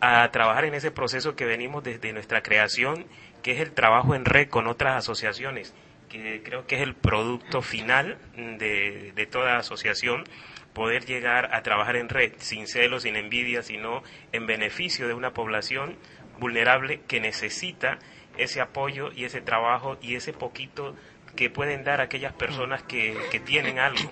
a 0.00 0.28
trabajar 0.30 0.64
en 0.64 0.74
ese 0.74 0.90
proceso 0.90 1.36
que 1.36 1.44
venimos 1.44 1.84
desde 1.84 2.12
nuestra 2.12 2.42
creación, 2.42 3.06
que 3.42 3.52
es 3.52 3.60
el 3.60 3.72
trabajo 3.72 4.14
en 4.14 4.24
red 4.24 4.48
con 4.48 4.66
otras 4.66 4.96
asociaciones, 4.96 5.74
que 6.08 6.42
creo 6.42 6.66
que 6.66 6.76
es 6.76 6.82
el 6.82 6.94
producto 6.94 7.62
final 7.62 8.18
de, 8.34 9.12
de 9.14 9.26
toda 9.26 9.58
asociación 9.58 10.24
poder 10.72 11.04
llegar 11.04 11.54
a 11.54 11.62
trabajar 11.62 11.96
en 11.96 12.08
red, 12.08 12.32
sin 12.38 12.66
celos, 12.66 13.02
sin 13.02 13.16
envidia, 13.16 13.62
sino 13.62 14.02
en 14.32 14.46
beneficio 14.46 15.06
de 15.06 15.14
una 15.14 15.32
población 15.32 15.96
vulnerable 16.38 17.02
que 17.06 17.20
necesita 17.20 17.98
ese 18.38 18.60
apoyo 18.60 19.10
y 19.12 19.24
ese 19.24 19.40
trabajo 19.42 19.98
y 20.00 20.14
ese 20.14 20.32
poquito 20.32 20.96
que 21.36 21.50
pueden 21.50 21.84
dar 21.84 22.00
aquellas 22.00 22.32
personas 22.32 22.82
que, 22.82 23.16
que 23.30 23.40
tienen 23.40 23.78
algo, 23.78 24.10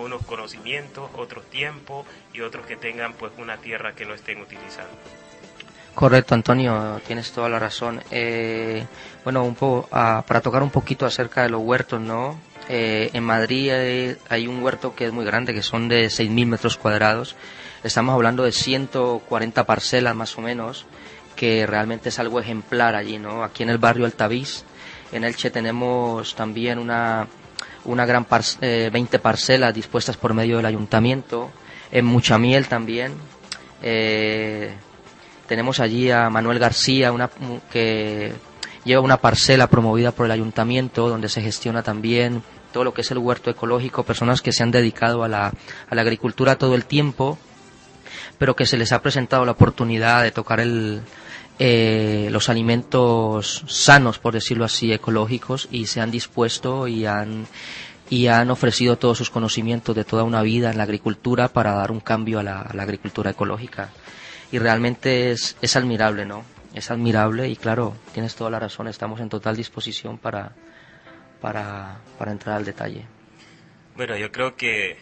unos 0.00 0.24
conocimientos, 0.24 1.10
otros 1.16 1.44
tiempos 1.50 2.06
y 2.32 2.40
otros 2.40 2.66
que 2.66 2.76
tengan 2.76 3.14
pues 3.14 3.32
una 3.38 3.56
tierra 3.56 3.94
que 3.94 4.04
no 4.04 4.14
estén 4.14 4.40
utilizando. 4.40 4.96
Correcto, 5.94 6.34
Antonio, 6.34 7.00
tienes 7.06 7.32
toda 7.32 7.50
la 7.50 7.58
razón. 7.58 8.02
Eh, 8.10 8.84
bueno, 9.24 9.44
un 9.44 9.54
poco, 9.54 9.88
ah, 9.92 10.24
para 10.26 10.40
tocar 10.40 10.62
un 10.62 10.70
poquito 10.70 11.04
acerca 11.04 11.42
de 11.42 11.50
los 11.50 11.60
huertos, 11.60 12.00
¿no? 12.00 12.38
Eh, 12.68 13.10
en 13.12 13.24
Madrid 13.24 14.16
hay, 14.28 14.46
un 14.46 14.62
huerto 14.62 14.94
que 14.94 15.06
es 15.06 15.12
muy 15.12 15.24
grande, 15.24 15.52
que 15.52 15.62
son 15.62 15.88
de 15.88 16.06
6.000 16.06 16.46
metros 16.46 16.78
cuadrados. 16.78 17.36
Estamos 17.84 18.14
hablando 18.14 18.44
de 18.44 18.52
140 18.52 19.64
parcelas 19.64 20.14
más 20.14 20.38
o 20.38 20.40
menos, 20.40 20.86
que 21.36 21.66
realmente 21.66 22.08
es 22.08 22.18
algo 22.18 22.40
ejemplar 22.40 22.94
allí, 22.94 23.18
¿no? 23.18 23.44
Aquí 23.44 23.62
en 23.62 23.68
el 23.68 23.78
barrio 23.78 24.06
Altavís, 24.06 24.64
en 25.12 25.24
Elche 25.24 25.50
tenemos 25.50 26.34
también 26.34 26.78
una, 26.78 27.26
una 27.84 28.06
gran 28.06 28.26
20 28.28 28.60
eh, 28.62 29.20
parcelas 29.20 29.74
dispuestas 29.74 30.16
por 30.16 30.34
medio 30.34 30.56
del 30.56 30.66
ayuntamiento. 30.66 31.50
En 31.90 32.06
Muchamiel 32.06 32.66
también. 32.66 33.12
Eh, 33.82 34.74
tenemos 35.46 35.80
allí 35.80 36.10
a 36.10 36.30
Manuel 36.30 36.58
García, 36.58 37.12
una, 37.12 37.28
que 37.70 38.32
lleva 38.84 39.02
una 39.02 39.18
parcela 39.18 39.66
promovida 39.66 40.12
por 40.12 40.26
el 40.26 40.32
ayuntamiento 40.32 41.08
donde 41.08 41.28
se 41.28 41.42
gestiona 41.42 41.82
también 41.82 42.42
todo 42.72 42.84
lo 42.84 42.94
que 42.94 43.02
es 43.02 43.10
el 43.10 43.18
huerto 43.18 43.50
ecológico, 43.50 44.02
personas 44.02 44.40
que 44.40 44.52
se 44.52 44.62
han 44.62 44.70
dedicado 44.70 45.24
a 45.24 45.28
la, 45.28 45.52
a 45.90 45.94
la 45.94 46.00
agricultura 46.00 46.56
todo 46.56 46.74
el 46.74 46.86
tiempo, 46.86 47.36
pero 48.38 48.56
que 48.56 48.64
se 48.64 48.78
les 48.78 48.92
ha 48.92 49.02
presentado 49.02 49.44
la 49.44 49.52
oportunidad 49.52 50.22
de 50.22 50.30
tocar 50.30 50.58
el, 50.58 51.02
eh, 51.64 52.28
los 52.32 52.48
alimentos 52.48 53.62
sanos, 53.68 54.18
por 54.18 54.34
decirlo 54.34 54.64
así, 54.64 54.92
ecológicos, 54.92 55.68
y 55.70 55.86
se 55.86 56.00
han 56.00 56.10
dispuesto 56.10 56.88
y 56.88 57.06
han, 57.06 57.46
y 58.10 58.26
han 58.26 58.50
ofrecido 58.50 58.98
todos 58.98 59.18
sus 59.18 59.30
conocimientos 59.30 59.94
de 59.94 60.04
toda 60.04 60.24
una 60.24 60.42
vida 60.42 60.72
en 60.72 60.78
la 60.78 60.82
agricultura 60.82 61.46
para 61.48 61.72
dar 61.74 61.92
un 61.92 62.00
cambio 62.00 62.40
a 62.40 62.42
la, 62.42 62.62
a 62.62 62.74
la 62.74 62.82
agricultura 62.82 63.30
ecológica. 63.30 63.90
Y 64.50 64.58
realmente 64.58 65.30
es, 65.30 65.56
es 65.62 65.76
admirable, 65.76 66.26
¿no? 66.26 66.42
es 66.74 66.90
admirable 66.90 67.48
y 67.48 67.56
claro, 67.56 67.94
tienes 68.12 68.34
toda 68.34 68.50
la 68.50 68.58
razón, 68.58 68.88
estamos 68.88 69.20
en 69.20 69.28
total 69.28 69.56
disposición 69.56 70.18
para, 70.18 70.52
para, 71.40 71.98
para 72.18 72.32
entrar 72.32 72.56
al 72.56 72.64
detalle. 72.64 73.04
Bueno, 73.96 74.16
yo 74.16 74.32
creo 74.32 74.56
que 74.56 74.96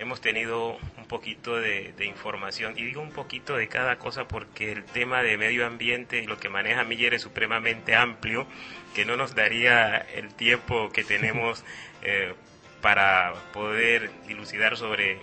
hemos 0.00 0.22
tenido 0.22 0.78
un 0.96 1.04
poquito 1.06 1.56
de, 1.56 1.94
información 2.06 2.72
y 2.76 2.84
digo 2.84 3.02
un 3.02 3.12
poquito 3.12 3.56
de 3.56 3.68
cada 3.68 3.98
cosa 3.98 4.26
porque 4.26 4.72
el 4.72 4.84
tema 4.84 5.22
de 5.22 5.36
medio 5.36 5.66
ambiente 5.66 6.22
y 6.22 6.26
lo 6.26 6.38
que 6.38 6.48
maneja 6.48 6.84
Miller 6.84 7.12
es 7.12 7.22
supremamente 7.22 7.94
amplio 7.94 8.46
que 8.94 9.04
no 9.04 9.16
nos 9.16 9.34
daría 9.34 9.98
el 9.98 10.32
tiempo 10.34 10.88
que 10.90 11.04
tenemos 11.04 11.64
eh, 12.02 12.32
para 12.80 13.34
poder 13.52 14.10
dilucidar 14.26 14.78
sobre 14.78 15.20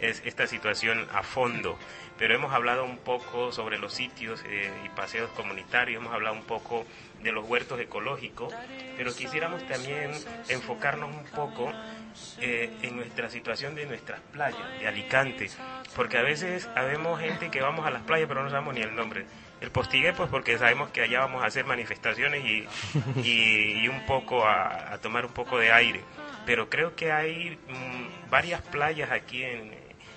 es 0.00 0.22
esta 0.24 0.46
situación 0.46 1.06
a 1.12 1.22
fondo. 1.22 1.78
Pero 2.18 2.34
hemos 2.34 2.52
hablado 2.52 2.84
un 2.84 2.98
poco 2.98 3.52
sobre 3.52 3.78
los 3.78 3.94
sitios 3.94 4.44
eh, 4.46 4.70
y 4.84 4.88
paseos 4.90 5.30
comunitarios, 5.30 6.00
hemos 6.00 6.12
hablado 6.12 6.36
un 6.36 6.44
poco 6.44 6.84
de 7.22 7.32
los 7.32 7.48
huertos 7.48 7.80
ecológicos, 7.80 8.52
pero 8.96 9.14
quisiéramos 9.14 9.66
también 9.66 10.10
enfocarnos 10.48 11.10
un 11.10 11.24
poco 11.24 11.72
eh, 12.40 12.70
en 12.82 12.96
nuestra 12.96 13.28
situación 13.30 13.74
de 13.74 13.86
nuestras 13.86 14.20
playas, 14.32 14.60
de 14.80 14.88
Alicante, 14.88 15.50
porque 15.94 16.18
a 16.18 16.22
veces 16.22 16.68
habemos 16.74 17.20
gente 17.20 17.50
que 17.50 17.60
vamos 17.60 17.86
a 17.86 17.90
las 17.90 18.02
playas 18.02 18.28
pero 18.28 18.42
no 18.42 18.50
sabemos 18.50 18.74
ni 18.74 18.80
el 18.80 18.94
nombre. 18.94 19.26
El 19.60 19.70
postigué, 19.70 20.12
pues 20.12 20.28
porque 20.28 20.58
sabemos 20.58 20.90
que 20.90 21.02
allá 21.02 21.20
vamos 21.20 21.44
a 21.44 21.46
hacer 21.46 21.64
manifestaciones 21.64 22.44
y, 22.44 22.66
y, 23.22 23.86
un 23.86 24.04
poco 24.06 24.44
a, 24.44 24.98
tomar 25.00 25.24
un 25.24 25.32
poco 25.32 25.56
de 25.58 25.70
aire. 25.70 26.00
Pero 26.44 26.68
creo 26.68 26.96
que 26.96 27.12
hay 27.12 27.58
mm, 27.68 28.28
varias 28.28 28.60
playas 28.62 29.12
aquí 29.12 29.44
en, 29.44 29.72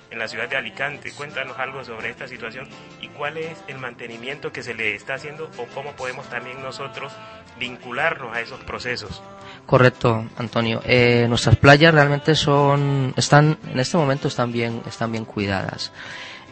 en 0.09 0.19
la 0.19 0.27
ciudad 0.27 0.49
de 0.49 0.57
Alicante. 0.57 1.11
Cuéntanos 1.11 1.59
algo 1.59 1.83
sobre 1.83 2.09
esta 2.09 2.27
situación 2.27 2.67
y 3.01 3.09
cuál 3.09 3.37
es 3.37 3.63
el 3.67 3.77
mantenimiento 3.77 4.51
que 4.51 4.63
se 4.63 4.73
le 4.73 4.95
está 4.95 5.15
haciendo 5.15 5.49
o 5.57 5.65
cómo 5.73 5.91
podemos 5.95 6.29
también 6.29 6.61
nosotros 6.61 7.13
vincularnos 7.59 8.35
a 8.35 8.41
esos 8.41 8.61
procesos. 8.61 9.21
Correcto, 9.65 10.25
Antonio. 10.37 10.81
Eh, 10.85 11.25
nuestras 11.27 11.55
playas 11.55 11.93
realmente 11.93 12.35
son, 12.35 13.13
están, 13.17 13.57
en 13.71 13.79
este 13.79 13.97
momento 13.97 14.27
están 14.27 14.51
bien, 14.51 14.81
están 14.87 15.11
bien 15.11 15.25
cuidadas. 15.25 15.91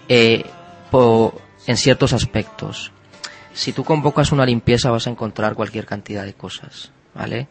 Eh, 0.10 0.46
en 1.66 1.78
ciertos 1.78 2.14
aspectos. 2.14 2.92
Si 3.54 3.74
tú 3.74 3.84
convocas 3.84 4.32
una 4.32 4.46
limpieza 4.46 4.92
vas 4.92 5.08
a 5.08 5.10
encontrar 5.10 5.56
cualquier 5.56 5.86
cantidad 5.86 6.24
de 6.24 6.34
cosas, 6.34 6.92
¿vale? 7.16 7.48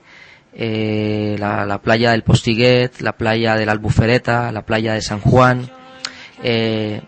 Eh, 0.55 1.37
la, 1.39 1.65
la, 1.65 1.81
playa 1.81 2.13
del 2.13 2.23
Postiguet, 2.23 3.01
la 3.01 3.13
playa 3.17 3.57
de 3.57 3.67
la 3.67 3.73
Albufereta, 3.73 4.53
la 4.53 4.63
playa 4.63 4.93
de 4.93 5.03
San 5.03 5.21
Juan, 5.21 5.71
eh, 6.43 7.01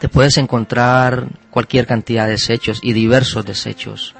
te 0.00 0.08
puedes 0.08 0.38
encontrar 0.38 1.28
cualquier 1.50 1.86
cantidad 1.86 2.24
de 2.24 2.32
desechos 2.32 2.80
y 2.82 2.92
diversos 2.92 3.44
desechos 3.44 4.14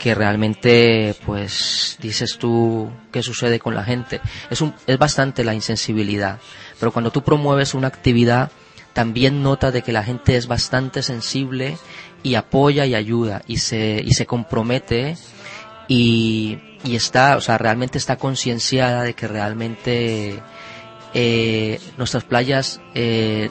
que 0.00 0.14
realmente 0.14 1.14
pues 1.26 1.98
dices 2.00 2.38
tú 2.38 2.90
qué 3.12 3.22
sucede 3.22 3.58
con 3.58 3.74
la 3.74 3.84
gente 3.84 4.20
es 4.48 4.62
un, 4.62 4.74
es 4.86 4.98
bastante 4.98 5.44
la 5.44 5.54
insensibilidad 5.54 6.40
pero 6.78 6.90
cuando 6.90 7.12
tú 7.12 7.22
promueves 7.22 7.74
una 7.74 7.88
actividad 7.88 8.50
también 8.94 9.42
nota 9.42 9.70
de 9.70 9.82
que 9.82 9.92
la 9.92 10.02
gente 10.02 10.36
es 10.36 10.46
bastante 10.46 11.02
sensible 11.02 11.76
y 12.22 12.34
apoya 12.34 12.86
y 12.86 12.94
ayuda 12.94 13.42
y 13.46 13.58
se 13.58 14.02
y 14.04 14.14
se 14.14 14.24
compromete 14.24 15.18
y, 15.86 16.58
y 16.82 16.96
está 16.96 17.36
o 17.36 17.42
sea 17.42 17.58
realmente 17.58 17.98
está 17.98 18.16
concienciada 18.16 19.02
de 19.02 19.12
que 19.12 19.28
realmente 19.28 20.42
eh, 21.12 21.78
nuestras 21.98 22.24
playas 22.24 22.80
eh, 22.94 23.50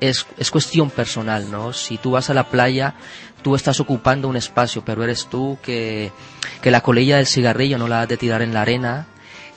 es, 0.00 0.26
es, 0.36 0.50
cuestión 0.50 0.90
personal, 0.90 1.50
¿no? 1.50 1.72
Si 1.72 1.98
tú 1.98 2.10
vas 2.10 2.30
a 2.30 2.34
la 2.34 2.48
playa, 2.48 2.94
tú 3.44 3.54
estás 3.54 3.78
ocupando 3.78 4.26
un 4.26 4.36
espacio, 4.36 4.82
pero 4.84 5.04
eres 5.04 5.26
tú 5.26 5.58
que, 5.62 6.10
que 6.62 6.70
la 6.72 6.80
colilla 6.80 7.18
del 7.18 7.26
cigarrillo 7.26 7.78
no 7.78 7.86
la 7.86 8.00
has 8.00 8.08
de 8.08 8.16
tirar 8.16 8.40
en 8.42 8.54
la 8.54 8.62
arena, 8.62 9.06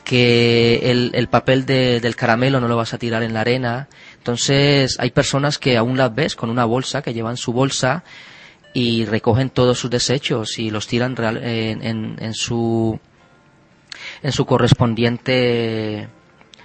que 0.03 0.91
el, 0.91 1.11
el 1.15 1.27
papel 1.29 1.65
de, 1.65 1.99
del 2.01 2.15
caramelo 2.15 2.59
no 2.59 2.67
lo 2.67 2.75
vas 2.75 2.93
a 2.93 2.97
tirar 2.97 3.23
en 3.23 3.33
la 3.33 3.41
arena. 3.41 3.87
Entonces, 4.17 4.97
hay 4.99 5.11
personas 5.11 5.57
que 5.57 5.77
aún 5.77 5.97
las 5.97 6.13
ves 6.13 6.35
con 6.35 6.49
una 6.49 6.65
bolsa, 6.65 7.01
que 7.01 7.13
llevan 7.13 7.37
su 7.37 7.53
bolsa 7.53 8.03
y 8.73 9.05
recogen 9.05 9.49
todos 9.49 9.79
sus 9.79 9.89
desechos 9.89 10.59
y 10.59 10.69
los 10.69 10.85
tiran 10.85 11.15
en, 11.41 11.81
en, 11.81 12.15
en 12.19 12.33
su 12.33 12.99
en 14.21 14.31
su 14.31 14.45
correspondiente 14.45 16.09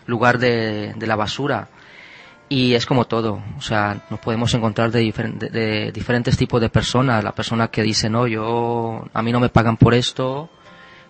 lugar 0.06 0.38
de, 0.38 0.92
de 0.96 1.06
la 1.06 1.16
basura. 1.16 1.68
Y 2.54 2.74
es 2.74 2.84
como 2.84 3.06
todo, 3.06 3.42
o 3.56 3.62
sea, 3.62 4.04
nos 4.10 4.20
podemos 4.20 4.52
encontrar 4.52 4.90
de, 4.90 5.10
de, 5.50 5.90
diferentes 5.90 6.36
tipos 6.36 6.60
de 6.60 6.68
personas. 6.68 7.24
La 7.24 7.32
persona 7.32 7.68
que 7.68 7.80
dice, 7.80 8.10
no, 8.10 8.26
yo, 8.26 9.08
a 9.10 9.22
mí 9.22 9.32
no 9.32 9.40
me 9.40 9.48
pagan 9.48 9.78
por 9.78 9.94
esto, 9.94 10.50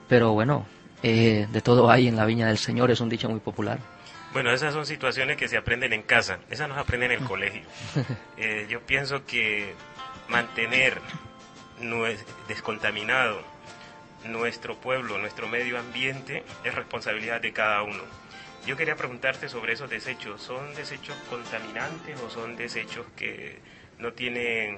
pero 0.09 0.35
bueno, 0.35 0.65
eh, 1.03 1.49
de 1.51 1.61
todo 1.61 1.91
hay 1.91 2.07
en 2.07 2.15
la 2.15 2.27
viña 2.27 2.47
del 2.47 2.59
Señor, 2.59 2.93
es 2.93 3.01
un 3.01 3.09
dicho 3.09 3.29
muy 3.29 3.41
popular. 3.41 3.81
Bueno, 4.33 4.53
esas 4.53 4.73
son 4.73 4.87
situaciones 4.87 5.37
que 5.37 5.49
se 5.49 5.57
aprenden 5.57 5.93
en 5.93 6.03
casa, 6.03 6.39
esas 6.49 6.69
no 6.69 6.77
se 6.77 6.81
aprenden 6.81 7.11
en 7.11 7.23
el 7.23 7.27
colegio. 7.27 7.63
Eh, 8.37 8.69
yo 8.69 8.81
pienso 8.81 9.27
que 9.27 9.75
mantener 10.29 11.01
descontaminado 12.47 13.43
nuestro 14.27 14.77
pueblo, 14.77 15.19
nuestro 15.19 15.49
medio 15.49 15.77
ambiente, 15.77 16.45
es 16.63 16.73
responsabilidad 16.73 17.41
de 17.41 17.53
cada 17.53 17.83
uno 17.83 18.22
yo 18.67 18.77
quería 18.77 18.97
preguntarte 18.97 19.49
sobre 19.49 19.73
esos 19.73 19.91
desechos. 19.91 20.41
¿Son 20.43 20.75
desechos 20.75 21.17
contaminantes 21.29 22.21
o 22.21 22.31
son 22.31 22.57
desechos 22.57 23.07
que 23.17 23.59
no 23.99 24.13
tienen 24.13 24.77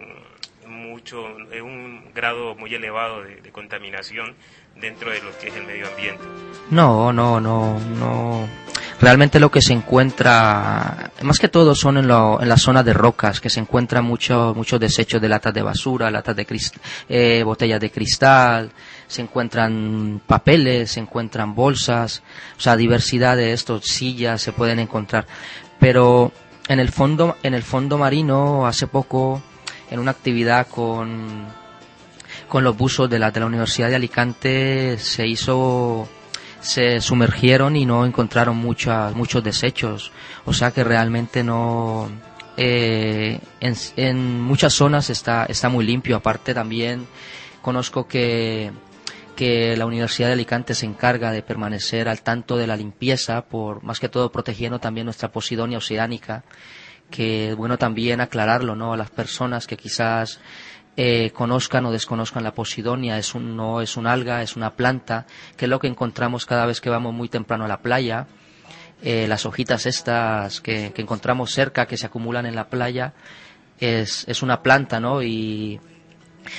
mucho, 0.67 1.25
un 1.63 2.13
grado 2.15 2.55
muy 2.55 2.75
elevado 2.75 3.23
de, 3.23 3.51
contaminación 3.53 4.35
dentro 4.81 5.11
de 5.11 5.23
lo 5.23 5.37
que 5.39 5.49
es 5.49 5.57
el 5.57 5.65
medio 5.65 5.87
ambiente? 5.89 6.25
No, 6.71 7.13
no, 7.13 7.41
no, 7.41 7.79
no. 7.79 8.49
Realmente 9.01 9.41
lo 9.41 9.51
que 9.51 9.61
se 9.61 9.73
encuentra, 9.73 11.11
más 11.23 11.39
que 11.39 11.49
todo 11.49 11.75
son 11.75 11.99
en, 11.99 12.09
lo, 12.09 12.41
en 12.41 12.49
la 12.49 12.57
zona 12.57 12.83
de 12.83 12.93
rocas, 12.93 13.41
que 13.41 13.51
se 13.51 13.61
encuentran 13.61 14.05
muchos 14.05 14.57
muchos 14.57 14.81
desechos 14.81 15.21
de 15.21 15.29
latas 15.29 15.53
de 15.53 15.63
basura, 15.63 16.11
latas 16.11 16.37
de 16.37 16.47
eh, 17.09 17.43
botellas 17.45 17.81
de 17.81 17.91
cristal, 17.91 18.71
se 19.07 19.23
encuentran 19.23 20.21
papeles, 20.27 20.93
se 20.93 21.01
encuentran 21.01 21.55
bolsas, 21.55 22.23
o 22.57 22.61
sea, 22.61 22.77
diversidad 22.77 23.37
de 23.37 23.53
estos, 23.53 23.85
sillas 23.85 24.43
se 24.43 24.53
pueden 24.53 24.79
encontrar. 24.79 25.27
Pero 25.79 26.33
en 26.69 26.81
el 26.81 26.91
fondo, 26.91 27.37
en 27.43 27.55
el 27.55 27.63
fondo 27.63 27.99
marino, 27.99 28.67
hace 28.67 28.87
poco, 28.87 29.43
en 29.91 30.01
una 30.01 30.13
actividad 30.13 30.67
con, 30.69 31.47
con 32.49 32.65
los 32.65 32.77
buzos 32.77 33.09
de 33.11 33.19
la, 33.19 33.31
de 33.31 33.41
la 33.41 33.47
Universidad 33.47 33.91
de 33.91 33.97
Alicante, 33.97 34.99
se 34.99 35.27
hizo, 35.27 36.09
se 36.61 37.01
sumergieron 37.01 37.77
y 37.77 37.85
no 37.87 38.07
encontraron 38.07 38.57
muchas, 38.57 39.15
muchos 39.15 39.45
desechos. 39.45 40.13
O 40.47 40.53
sea 40.53 40.71
que 40.71 40.85
realmente 40.85 41.45
no, 41.45 42.09
eh, 42.57 43.41
en, 43.61 43.75
en 43.97 44.41
muchas 44.41 44.73
zonas 44.73 45.11
está, 45.11 45.47
está 45.47 45.69
muy 45.69 45.85
limpio. 45.85 46.17
Aparte 46.17 46.55
también 46.55 47.07
conozco 47.63 48.07
que 48.07 48.73
que 49.35 49.77
la 49.77 49.87
Universidad 49.87 50.29
de 50.29 50.35
Alicante 50.35 50.75
se 50.75 50.87
encarga 50.87 51.33
de 51.33 51.43
permanecer 51.43 52.09
al 52.09 52.23
tanto 52.23 52.57
de 52.57 52.67
la 52.67 52.77
limpieza, 52.77 53.43
por 53.43 53.83
más 53.83 54.01
que 54.01 54.09
todo 54.09 54.31
protegiendo 54.31 54.79
también 54.79 55.07
nuestra 55.07 55.31
posidonia 55.33 55.79
oceánica, 55.79 56.45
que 57.11 57.51
es 57.51 57.57
bueno 57.57 57.79
también 57.79 58.21
aclararlo 58.21 58.75
¿no? 58.77 58.93
a 58.93 58.97
las 58.97 59.11
personas 59.11 59.67
que 59.67 59.77
quizás 59.77 60.41
eh, 60.97 61.33
conozcan 61.35 61.87
o 61.87 61.93
desconozcan 61.93 62.45
la 62.45 62.55
posidonia, 62.55 63.19
es 63.19 63.35
un, 63.35 63.57
no 63.57 63.81
es 63.81 63.97
un 63.97 64.07
alga, 64.07 64.43
es 64.43 64.57
una 64.57 64.75
planta, 64.75 65.27
que 65.57 65.67
es 65.67 65.69
lo 65.69 65.81
que 65.81 65.89
encontramos 65.89 66.47
cada 66.47 66.67
vez 66.67 66.81
que 66.81 66.91
vamos 66.91 67.13
muy 67.13 67.29
temprano 67.29 67.65
a 67.65 67.69
la 67.69 67.83
playa. 67.83 68.27
Eh, 69.03 69.27
las 69.29 69.45
hojitas 69.45 69.87
estas 69.87 70.61
que, 70.61 70.93
que, 70.95 71.03
encontramos 71.03 71.51
cerca, 71.53 71.87
que 71.87 71.97
se 71.97 72.07
acumulan 72.07 72.47
en 72.47 72.55
la 72.55 72.69
playa, 72.69 73.13
es, 73.79 74.25
es 74.29 74.43
una 74.43 74.63
planta, 74.63 74.99
¿no? 75.01 75.23
Y 75.23 75.79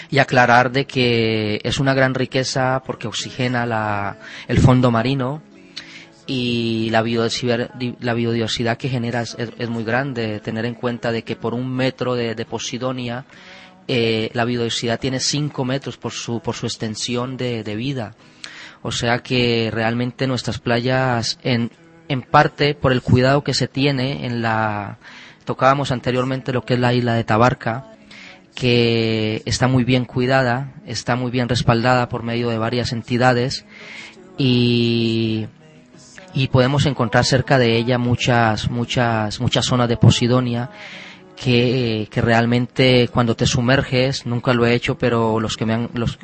y 0.10 0.19
aclarar 0.19 0.71
de 0.71 0.86
que 0.86 1.62
es 1.63 1.80
una 1.80 1.93
gran 1.93 2.13
riqueza 2.13 2.82
porque 2.86 3.08
oxigena 3.08 3.65
la, 3.65 4.17
el 4.48 4.60
fondo 4.60 4.91
marino 4.91 5.41
y 6.28 6.89
la 6.91 7.02
biodiversidad, 7.02 8.78
que 8.78 8.89
genera 8.89 9.21
es, 9.21 9.38
es, 9.38 9.69
muy 9.69 9.84
grande. 9.84 10.39
Tener 10.39 10.65
en 10.65 10.74
cuenta 10.74 11.12
de 11.12 11.24
que 11.24 11.36
por 11.36 11.54
un 11.54 11.71
metro 11.71 12.15
de, 12.15 12.45
Posidonia 12.45 13.26
eh, 13.88 14.32
la 14.34 14.45
biodiversidad 14.45 15.00
tiene 15.00 15.19
cinco 15.19 15.65
metros 15.65 15.98
por 15.98 16.12
su, 16.12 16.39
por 16.39 16.56
su 16.56 16.65
extensión 16.65 17.38
de, 17.38 17.63
de 17.63 17.76
vida. 17.76 18.15
O 18.82 18.91
sea 18.91 19.19
que 19.19 19.69
realmente 19.71 20.28
nuestras 20.28 20.60
playas, 20.60 21.39
en, 21.43 21.71
en 22.08 22.21
parte 22.21 22.76
por 22.76 22.91
el 22.91 23.02
cuidado 23.02 23.43
que 23.43 23.54
se 23.54 23.67
tiene 23.67 24.26
en 24.26 24.41
la, 24.41 24.98
tocábamos 25.43 25.91
anteriormente 25.91 26.54
lo 26.54 26.65
que 26.65 26.76
es 26.76 26.80
la 26.80 26.93
isla 26.93 27.13
de 27.13 27.24
Tabarca, 27.24 27.94
que 28.56 29.44
está 29.46 29.68
muy 29.68 29.84
bien 29.84 30.06
cuidada, 30.06 30.72
está 30.88 31.15
muy 31.15 31.30
bien 31.30 31.50
respaldada 31.50 32.10
por 32.10 32.24
medio 32.24 32.50
de 32.50 32.58
varias 32.58 32.94
entidades 32.94 33.65
y, 34.38 35.48
podemos 36.52 36.86
encontrar 36.86 37.26
cerca 37.26 37.58
de 37.58 37.78
ella 37.78 37.98
muchas, 37.98 38.70
muchas, 38.70 39.39
muchas 39.39 39.65
zonas 39.65 39.89
de 39.89 39.98
Posidonia 39.98 40.70
que, 41.36 42.08
que, 42.10 42.21
realmente 42.21 43.08
cuando 43.10 43.36
te 43.36 43.45
sumerges, 43.45 44.26
nunca 44.26 44.54
lo 44.54 44.65
he 44.65 44.74
hecho, 44.74 44.98
pero 44.98 45.39
los 45.39 45.58
que 45.58 45.65
me 45.65 45.74
han, 45.74 45.89
los, 45.93 46.17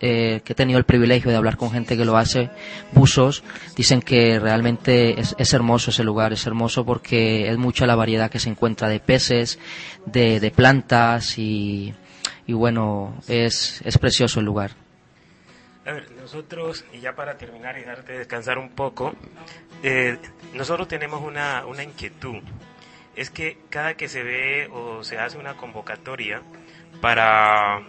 eh, 0.00 0.42
que 0.44 0.52
he 0.52 0.56
tenido 0.56 0.78
el 0.78 0.84
privilegio 0.84 1.30
de 1.30 1.36
hablar 1.36 1.56
con 1.56 1.70
gente 1.70 1.96
que 1.96 2.04
lo 2.04 2.16
hace, 2.16 2.50
buzos, 2.92 3.42
dicen 3.76 4.02
que 4.02 4.38
realmente 4.38 5.20
es, 5.20 5.34
es, 5.38 5.54
hermoso 5.54 5.90
ese 5.90 6.04
lugar, 6.04 6.32
es 6.32 6.46
hermoso 6.46 6.84
porque 6.84 7.48
es 7.48 7.58
mucha 7.58 7.86
la 7.86 7.96
variedad 7.96 8.30
que 8.30 8.38
se 8.38 8.50
encuentra 8.50 8.88
de 8.88 9.00
peces, 9.00 9.58
de, 10.06 10.40
de 10.40 10.50
plantas 10.50 11.38
y, 11.38 11.94
y 12.46 12.52
bueno, 12.52 13.18
es, 13.28 13.80
es 13.84 13.98
precioso 13.98 14.40
el 14.40 14.46
lugar. 14.46 14.72
A 15.86 15.92
ver, 15.92 16.10
nosotros, 16.12 16.84
y 16.92 17.00
ya 17.00 17.14
para 17.14 17.38
terminar 17.38 17.78
y 17.78 17.84
darte 17.84 18.12
descansar 18.12 18.58
un 18.58 18.70
poco, 18.70 19.14
eh, 19.82 20.18
nosotros 20.54 20.86
tenemos 20.88 21.22
una, 21.22 21.64
una 21.66 21.82
inquietud 21.82 22.42
es 23.20 23.28
que 23.28 23.58
cada 23.68 23.98
que 23.98 24.08
se 24.08 24.22
ve 24.22 24.70
o 24.72 25.04
se 25.04 25.18
hace 25.18 25.36
una 25.36 25.54
convocatoria 25.58 26.40
para 27.02 27.82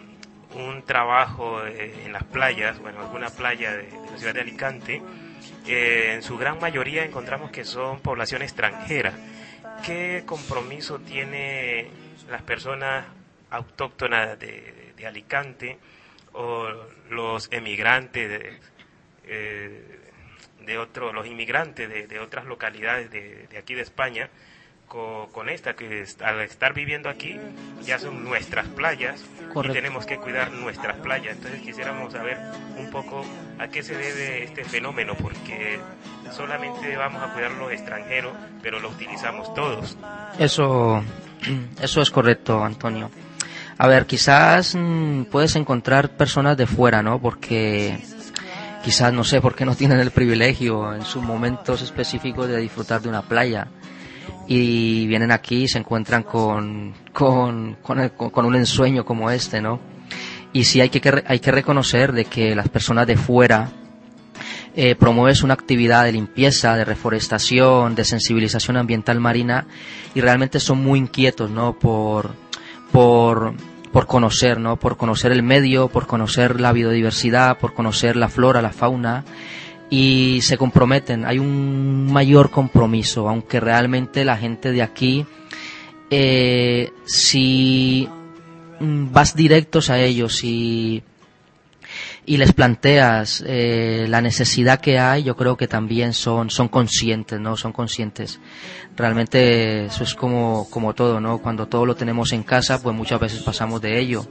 un 0.55 0.83
trabajo 0.83 1.65
eh, 1.65 2.03
en 2.03 2.11
las 2.11 2.25
playas, 2.25 2.79
bueno, 2.79 2.99
alguna 2.99 3.29
playa 3.29 3.77
de, 3.77 3.87
la 4.11 4.17
ciudad 4.17 4.33
de 4.33 4.41
Alicante, 4.41 5.01
eh, 5.65 6.15
en 6.15 6.21
su 6.21 6.37
gran 6.37 6.59
mayoría 6.59 7.05
encontramos 7.05 7.49
que 7.49 7.63
son 7.63 8.01
población 8.01 8.41
extranjera. 8.41 9.13
¿Qué 9.85 10.23
compromiso 10.25 10.99
tiene 10.99 11.87
las 12.29 12.41
personas 12.41 13.05
autóctonas 13.51 14.37
de, 14.37 14.91
Alicante 15.07 15.79
o 16.33 16.67
los 17.09 17.51
emigrantes 17.51 18.29
de, 18.29 18.59
eh, 19.23 19.99
los 20.67 21.25
inmigrantes 21.25 22.07
de, 22.07 22.19
otras 22.19 22.45
localidades 22.45 23.09
de, 23.09 23.47
aquí 23.57 23.73
de 23.73 23.81
España 23.81 24.29
con, 24.91 25.47
esta, 25.47 25.73
que 25.73 26.03
al 26.23 26.41
estar 26.41 26.73
viviendo 26.73 27.09
aquí 27.09 27.37
ya 27.85 27.97
son 27.97 28.25
nuestras 28.25 28.67
playas 28.67 29.23
y 29.63 29.69
tenemos 29.69 30.05
que 30.05 30.17
cuidar 30.17 30.51
nuestras 30.51 30.97
playas. 30.97 31.37
Entonces 31.37 31.61
quisiéramos 31.61 32.11
saber 32.11 32.37
un 32.77 32.89
poco 32.91 33.23
a 33.57 33.69
qué 33.69 33.83
se 33.83 33.95
debe 33.95 34.43
este 34.43 34.65
fenómeno, 34.65 35.13
porque 35.15 35.79
solamente 36.35 36.97
vamos 36.97 37.23
a 37.23 37.33
cuidar 37.33 37.51
los 37.51 37.71
extranjeros, 37.71 38.33
pero 38.61 38.79
lo 38.81 38.89
utilizamos 38.89 39.53
todos. 39.53 39.97
Eso, 40.37 41.01
eso 41.81 42.01
es 42.01 42.11
correcto, 42.11 42.61
Antonio. 42.61 43.09
A 43.77 43.87
ver, 43.87 44.05
quizás 44.05 44.75
mm, 44.77 45.23
puedes 45.23 45.55
encontrar 45.55 46.09
personas 46.09 46.57
de 46.57 46.67
fuera, 46.67 47.01
¿no? 47.01 47.19
Porque 47.21 47.97
quizás 48.83 49.13
no 49.13 49.23
sé 49.23 49.39
por 49.39 49.55
qué 49.55 49.63
no 49.63 49.75
tienen 49.75 49.99
el 49.99 50.11
privilegio 50.11 50.93
en 50.93 51.05
sus 51.05 51.23
momentos 51.23 51.81
específicos 51.81 52.49
de 52.49 52.57
disfrutar 52.57 53.01
de 53.01 53.07
una 53.07 53.21
playa 53.21 53.67
y 54.53 55.07
vienen 55.07 55.31
aquí 55.31 55.63
y 55.63 55.67
se 55.69 55.77
encuentran 55.77 56.23
con, 56.23 56.93
con, 57.13 57.77
con, 57.81 58.45
un 58.45 58.55
ensueño 58.57 59.05
como 59.05 59.31
este, 59.31 59.61
¿no? 59.61 59.79
Y 60.51 60.65
sí 60.65 60.81
hay 60.81 60.89
que, 60.89 61.23
hay 61.25 61.39
que 61.39 61.51
reconocer 61.51 62.11
de 62.11 62.25
que 62.25 62.53
las 62.53 62.67
personas 62.67 63.07
de 63.07 63.15
fuera 63.15 63.69
eh, 64.75 64.95
promueves 64.95 65.43
una 65.43 65.53
actividad 65.53 66.03
de 66.03 66.11
limpieza, 66.11 66.75
de 66.75 66.83
reforestación, 66.83 67.95
de 67.95 68.03
sensibilización 68.03 68.75
ambiental 68.75 69.21
marina 69.21 69.67
y 70.13 70.19
realmente 70.19 70.59
son 70.59 70.83
muy 70.83 70.99
inquietos, 70.99 71.49
¿no? 71.49 71.79
Por, 71.79 72.31
por, 72.91 73.53
por 73.93 74.05
conocer, 74.05 74.59
¿no? 74.59 74.75
Por 74.75 74.97
conocer 74.97 75.31
el 75.31 75.43
medio, 75.43 75.87
por 75.87 76.07
conocer 76.07 76.59
la 76.59 76.73
biodiversidad, 76.73 77.57
por 77.57 77.73
conocer 77.73 78.17
la 78.17 78.27
flora, 78.27 78.61
la 78.61 78.73
fauna 78.73 79.23
y 79.91 80.39
se 80.41 80.57
comprometen, 80.57 81.25
hay 81.25 81.37
un 81.37 82.11
mayor 82.11 82.49
compromiso, 82.49 83.27
aunque 83.27 83.59
realmente 83.59 84.23
la 84.23 84.37
gente 84.37 84.71
de 84.71 84.81
aquí, 84.81 85.25
eh, 86.09 86.93
si 87.05 88.07
vas 88.79 89.35
directos 89.35 89.89
a 89.89 89.99
ellos 89.99 90.45
y, 90.45 91.03
y 92.25 92.37
les 92.37 92.53
planteas 92.53 93.43
eh, 93.45 94.05
la 94.07 94.21
necesidad 94.21 94.79
que 94.79 94.97
hay, 94.97 95.23
yo 95.23 95.35
creo 95.35 95.57
que 95.57 95.67
también 95.67 96.13
son, 96.13 96.49
son 96.49 96.69
conscientes, 96.69 97.37
¿no? 97.41 97.57
Son 97.57 97.73
conscientes. 97.73 98.39
Realmente 98.95 99.87
eso 99.87 100.05
es 100.05 100.15
como, 100.15 100.69
como 100.69 100.93
todo, 100.95 101.19
¿no? 101.19 101.39
Cuando 101.39 101.67
todo 101.67 101.85
lo 101.85 101.95
tenemos 101.95 102.31
en 102.31 102.43
casa, 102.43 102.81
pues 102.81 102.95
muchas 102.95 103.19
veces 103.19 103.41
pasamos 103.43 103.81
de 103.81 103.99
ello. 103.99 104.25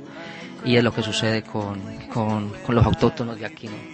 Y 0.64 0.77
es 0.77 0.83
lo 0.85 0.92
que 0.92 1.03
sucede 1.03 1.42
con, 1.42 1.81
con, 2.12 2.51
con 2.64 2.75
los 2.75 2.87
autóctonos 2.87 3.38
de 3.38 3.44
aquí, 3.44 3.66
¿no? 3.66 3.89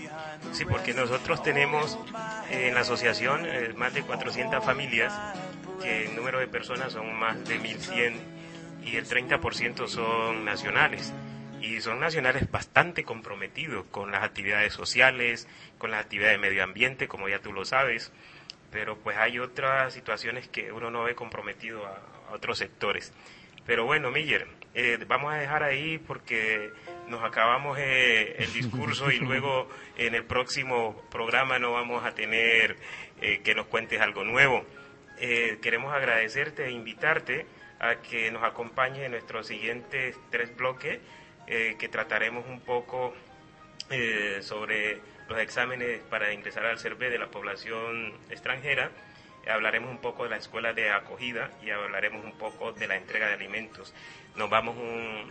Sí, 0.56 0.64
porque 0.64 0.94
nosotros 0.94 1.42
tenemos 1.42 1.98
en 2.50 2.72
la 2.72 2.80
asociación 2.80 3.44
eh, 3.44 3.74
más 3.76 3.92
de 3.92 4.00
400 4.00 4.64
familias, 4.64 5.12
que 5.82 6.06
el 6.06 6.16
número 6.16 6.38
de 6.38 6.46
personas 6.46 6.94
son 6.94 7.14
más 7.14 7.46
de 7.46 7.58
1100 7.58 8.14
y 8.82 8.96
el 8.96 9.06
30% 9.06 9.86
son 9.86 10.46
nacionales. 10.46 11.12
Y 11.60 11.82
son 11.82 12.00
nacionales 12.00 12.50
bastante 12.50 13.04
comprometidos 13.04 13.84
con 13.88 14.10
las 14.10 14.22
actividades 14.22 14.72
sociales, 14.72 15.46
con 15.76 15.90
las 15.90 16.00
actividades 16.00 16.40
de 16.40 16.48
medio 16.48 16.64
ambiente, 16.64 17.06
como 17.06 17.28
ya 17.28 17.40
tú 17.40 17.52
lo 17.52 17.66
sabes, 17.66 18.10
pero 18.72 18.96
pues 18.96 19.18
hay 19.18 19.38
otras 19.38 19.92
situaciones 19.92 20.48
que 20.48 20.72
uno 20.72 20.90
no 20.90 21.04
ve 21.04 21.14
comprometido 21.14 21.84
a, 21.84 22.00
otros 22.32 22.56
sectores. 22.56 23.12
Pero 23.66 23.84
bueno, 23.84 24.10
Miller, 24.10 24.48
eh, 24.78 24.98
vamos 25.08 25.32
a 25.32 25.38
dejar 25.38 25.62
ahí 25.62 25.96
porque 25.96 26.70
nos 27.08 27.24
acabamos 27.24 27.78
eh, 27.78 28.36
el 28.38 28.52
discurso 28.52 29.10
y 29.10 29.18
luego 29.18 29.68
en 29.96 30.14
el 30.14 30.24
próximo 30.24 31.02
programa 31.10 31.58
no 31.58 31.72
vamos 31.72 32.04
a 32.04 32.14
tener 32.14 32.76
eh, 33.22 33.40
que 33.42 33.54
nos 33.54 33.66
cuentes 33.66 34.00
algo 34.02 34.22
nuevo. 34.22 34.66
Eh, 35.18 35.58
queremos 35.62 35.94
agradecerte 35.94 36.66
e 36.66 36.72
invitarte 36.72 37.46
a 37.80 37.96
que 38.02 38.30
nos 38.30 38.44
acompañes 38.44 39.04
en 39.04 39.12
nuestros 39.12 39.46
siguientes 39.46 40.14
tres 40.30 40.54
bloques 40.54 41.00
que 41.46 41.88
trataremos 41.88 42.44
un 42.48 42.58
poco 42.60 43.14
sobre 44.40 45.00
los 45.28 45.38
exámenes 45.38 46.00
para 46.10 46.32
ingresar 46.32 46.66
al 46.66 46.80
CERVE 46.80 47.08
de 47.08 47.18
la 47.18 47.28
población 47.28 48.14
extranjera 48.30 48.90
hablaremos 49.48 49.90
un 49.90 49.98
poco 49.98 50.24
de 50.24 50.30
la 50.30 50.36
escuela 50.36 50.72
de 50.72 50.90
acogida 50.90 51.50
y 51.62 51.70
hablaremos 51.70 52.24
un 52.24 52.32
poco 52.32 52.72
de 52.72 52.88
la 52.88 52.96
entrega 52.96 53.28
de 53.28 53.34
alimentos. 53.34 53.94
Nos 54.36 54.50
vamos 54.50 54.76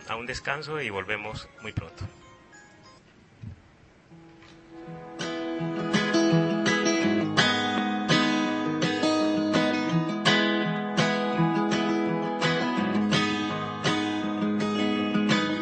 a 0.08 0.16
un 0.16 0.26
descanso 0.26 0.80
y 0.80 0.90
volvemos 0.90 1.48
muy 1.62 1.72
pronto. 1.72 2.04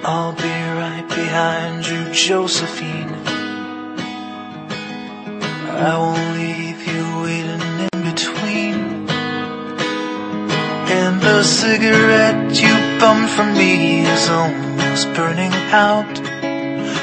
I'll 0.07 0.33
be 0.33 0.43
right 0.43 1.09
behind 1.09 1.87
you, 1.87 2.13
Josephine. 2.13 3.15
I 5.77 6.64
the 11.25 11.43
cigarette 11.43 12.53
you 12.61 12.75
bummed 13.01 13.31
from 13.31 13.55
me 13.55 14.01
is 14.07 14.29
almost 14.29 15.07
burning 15.15 15.55
out. 15.73 16.13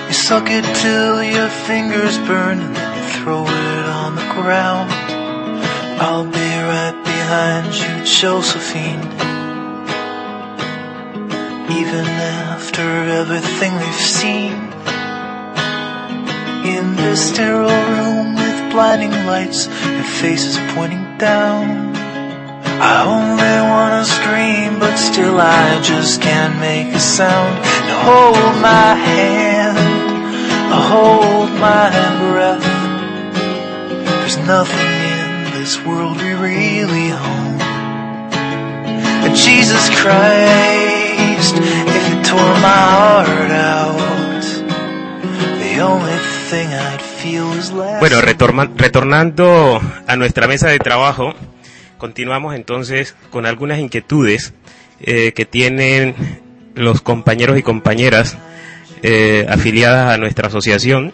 You 0.07 0.13
suck 0.13 0.47
it 0.47 0.65
till 0.75 1.23
your 1.23 1.49
fingers 1.49 2.19
burn 2.19 2.59
and 2.59 2.75
then 2.75 2.91
you 2.97 3.05
throw 3.17 3.43
it 3.45 3.85
on 4.01 4.15
the 4.15 4.27
ground. 4.37 4.91
I'll 5.99 6.25
be 6.25 6.51
right 6.71 6.97
behind 7.03 7.73
you, 7.73 8.05
Josephine. 8.05 9.05
Even 11.79 12.05
after 12.45 12.87
everything 13.21 13.73
we've 13.73 14.05
seen. 14.21 14.53
In 16.75 16.95
this 16.95 17.29
sterile 17.29 17.83
room 17.95 18.35
with 18.35 18.71
blinding 18.71 19.25
lights 19.25 19.67
and 19.67 20.05
faces 20.05 20.57
pointing 20.75 21.17
down. 21.17 22.00
I 22.83 23.05
only 23.05 23.55
wanna 23.69 24.03
scream, 24.05 24.79
but 24.79 24.97
still 24.97 25.39
I 25.39 25.79
just 25.81 26.19
can't 26.19 26.57
make 26.59 26.87
a 26.95 26.99
sound. 26.99 27.61
Now 27.87 27.99
hold 28.09 28.55
my 28.59 28.95
hand, 28.95 29.77
I 30.73 30.79
hold 30.93 31.51
my 31.61 31.93
breath. 32.25 32.65
There's 34.21 34.37
nothing 34.47 34.93
in 35.13 35.61
this 35.61 35.77
world 35.85 36.17
we 36.17 36.33
really 36.33 37.11
own. 37.11 37.61
And 39.25 39.35
Jesus 39.35 39.85
Christ, 40.01 41.53
if 41.61 42.03
you 42.09 42.17
tore 42.23 42.55
my 42.65 42.81
heart 42.97 43.51
out, 43.51 44.41
the 45.61 45.73
only 45.81 46.17
thing 46.49 46.67
I'd 46.73 47.01
feel 47.01 47.51
is 47.53 47.71
left. 47.71 47.99
Bueno, 47.99 48.21
retornando 48.21 49.79
a 50.07 50.15
nuestra 50.15 50.47
mesa 50.47 50.69
de 50.69 50.79
trabajo. 50.79 51.35
Continuamos 52.01 52.55
entonces 52.55 53.15
con 53.29 53.45
algunas 53.45 53.77
inquietudes 53.77 54.55
eh, 55.01 55.33
que 55.33 55.45
tienen 55.45 56.15
los 56.73 56.99
compañeros 57.01 57.59
y 57.59 57.61
compañeras 57.61 58.39
eh, 59.03 59.45
afiliadas 59.47 60.11
a 60.11 60.17
nuestra 60.17 60.47
asociación. 60.47 61.13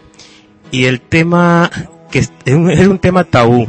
Y 0.71 0.85
el 0.85 1.01
tema 1.01 1.69
que 2.09 2.19
es 2.19 2.31
un, 2.55 2.99
tema 2.99 3.25
tabú 3.25 3.67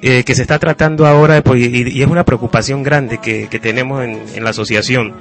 eh, 0.00 0.24
que 0.24 0.34
se 0.34 0.40
está 0.40 0.58
tratando 0.58 1.06
ahora 1.06 1.42
y, 1.54 2.00
es 2.00 2.08
una 2.08 2.24
preocupación 2.24 2.82
grande 2.82 3.18
que, 3.18 3.46
tenemos 3.60 4.02
en, 4.02 4.22
en, 4.34 4.42
la 4.42 4.48
asociación. 4.48 5.16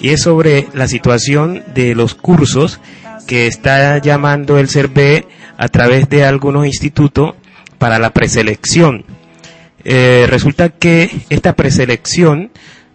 Y 0.00 0.08
es 0.08 0.22
sobre 0.22 0.66
la 0.74 0.88
situación 0.88 1.62
de 1.76 1.94
los 1.94 2.16
cursos 2.16 2.80
que 3.28 3.46
está 3.46 3.98
llamando 3.98 4.58
el 4.58 4.68
CERVE 4.68 5.28
a 5.58 5.68
través 5.68 6.08
de 6.08 6.24
algunos 6.24 6.66
institutos 6.66 7.36
para 7.78 8.00
la 8.00 8.10
preselección 8.10 9.04
eh, 9.88 10.26
resulta 10.28 10.70
que 10.70 11.08
esta 11.30 11.54
preselección 11.54 12.50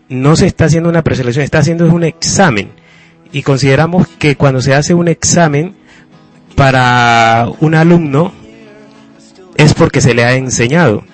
no 0.09 0.35
se 0.35 0.45
está 0.45 0.65
haciendo 0.65 0.89
una 0.89 1.03
preselección, 1.03 1.45
está 1.45 1.59
haciendo 1.59 1.85
un 1.85 2.03
examen. 2.03 2.71
Y 3.31 3.43
consideramos 3.43 4.09
que 4.19 4.35
cuando 4.35 4.61
se 4.61 4.73
hace 4.73 4.93
un 4.93 5.07
examen 5.07 5.73
para 6.53 7.47
un 7.61 7.75
alumno 7.75 8.33
es 9.55 9.73
porque 9.73 10.01
se 10.01 10.13
le 10.13 10.25
ha 10.25 10.33
enseñado. 10.33 11.05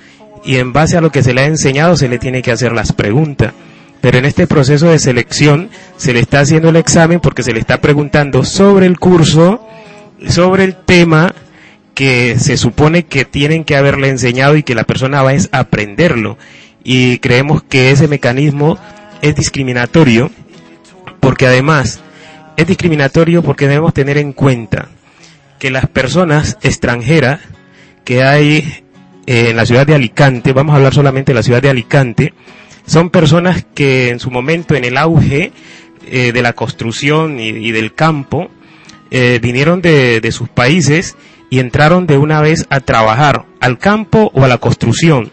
y 0.44 0.56
en 0.56 0.74
base 0.74 0.98
a 0.98 1.02
lo 1.02 1.12
que 1.12 1.22
se 1.22 1.34
le 1.34 1.42
ha 1.42 1.46
enseñado 1.46 1.96
se 1.96 2.08
le 2.08 2.18
tiene 2.18 2.42
que 2.42 2.52
hacer 2.52 2.72
las 2.72 2.92
preguntas. 2.92 3.54
Pero 4.02 4.18
en 4.18 4.26
este 4.26 4.48
proceso 4.48 4.90
de 4.90 4.98
selección 4.98 5.70
se 5.98 6.12
le 6.14 6.22
está 6.22 6.40
haciendo 6.40 6.70
el 6.70 6.78
examen 6.78 7.20
porque 7.20 7.44
se 7.44 7.54
le 7.54 7.60
está 7.60 7.82
preguntando 7.82 8.44
sobre 8.44 8.88
el 8.88 8.98
curso, 8.98 9.62
sobre 10.28 10.64
el 10.64 10.76
tema 10.76 11.36
que 11.98 12.38
se 12.38 12.58
supone 12.58 13.06
que 13.06 13.26
tienen 13.26 13.64
que 13.64 13.76
haberle 13.76 14.10
enseñado 14.10 14.56
y 14.56 14.62
que 14.62 14.76
la 14.76 14.84
persona 14.84 15.24
va 15.24 15.32
a 15.32 15.58
aprenderlo. 15.58 16.38
Y 16.84 17.18
creemos 17.18 17.64
que 17.64 17.90
ese 17.90 18.08
mecanismo 18.08 18.78
es 19.24 19.36
discriminatorio 19.36 20.30
porque 21.20 21.48
además 21.48 22.00
es 22.56 22.68
discriminatorio 22.68 23.42
porque 23.42 23.68
debemos 23.68 23.96
tener 23.96 24.20
en 24.20 24.32
cuenta 24.32 24.90
que 25.58 25.72
las 25.72 25.88
personas 25.88 26.60
extranjeras 26.62 27.40
que 28.06 28.22
hay 28.22 28.84
en 29.26 29.56
la 29.56 29.66
ciudad 29.66 29.88
de 29.88 29.96
Alicante, 29.96 30.54
vamos 30.54 30.74
a 30.74 30.76
hablar 30.76 30.94
solamente 30.94 31.32
de 31.32 31.36
la 31.38 31.42
ciudad 31.42 31.64
de 31.64 31.72
Alicante, 31.72 32.32
son 32.86 33.10
personas 33.10 33.66
que 33.74 34.10
en 34.10 34.20
su 34.20 34.30
momento, 34.30 34.76
en 34.76 34.86
el 34.86 34.98
auge 34.98 35.52
eh, 36.06 36.32
de 36.32 36.42
la 36.44 36.54
construcción 36.54 37.40
y, 37.40 37.72
del 37.72 37.96
campo, 37.96 38.52
eh, 39.10 39.40
vinieron 39.42 39.82
de, 39.82 40.30
sus 40.32 40.48
países 40.48 41.18
y 41.50 41.60
entraron 41.60 42.08
de 42.08 42.18
una 42.18 42.42
vez 42.42 42.66
a 42.70 42.80
trabajar 42.80 43.46
al 43.60 43.78
campo 43.78 44.32
o 44.34 44.44
a 44.44 44.48
la 44.48 44.58
construcción. 44.58 45.32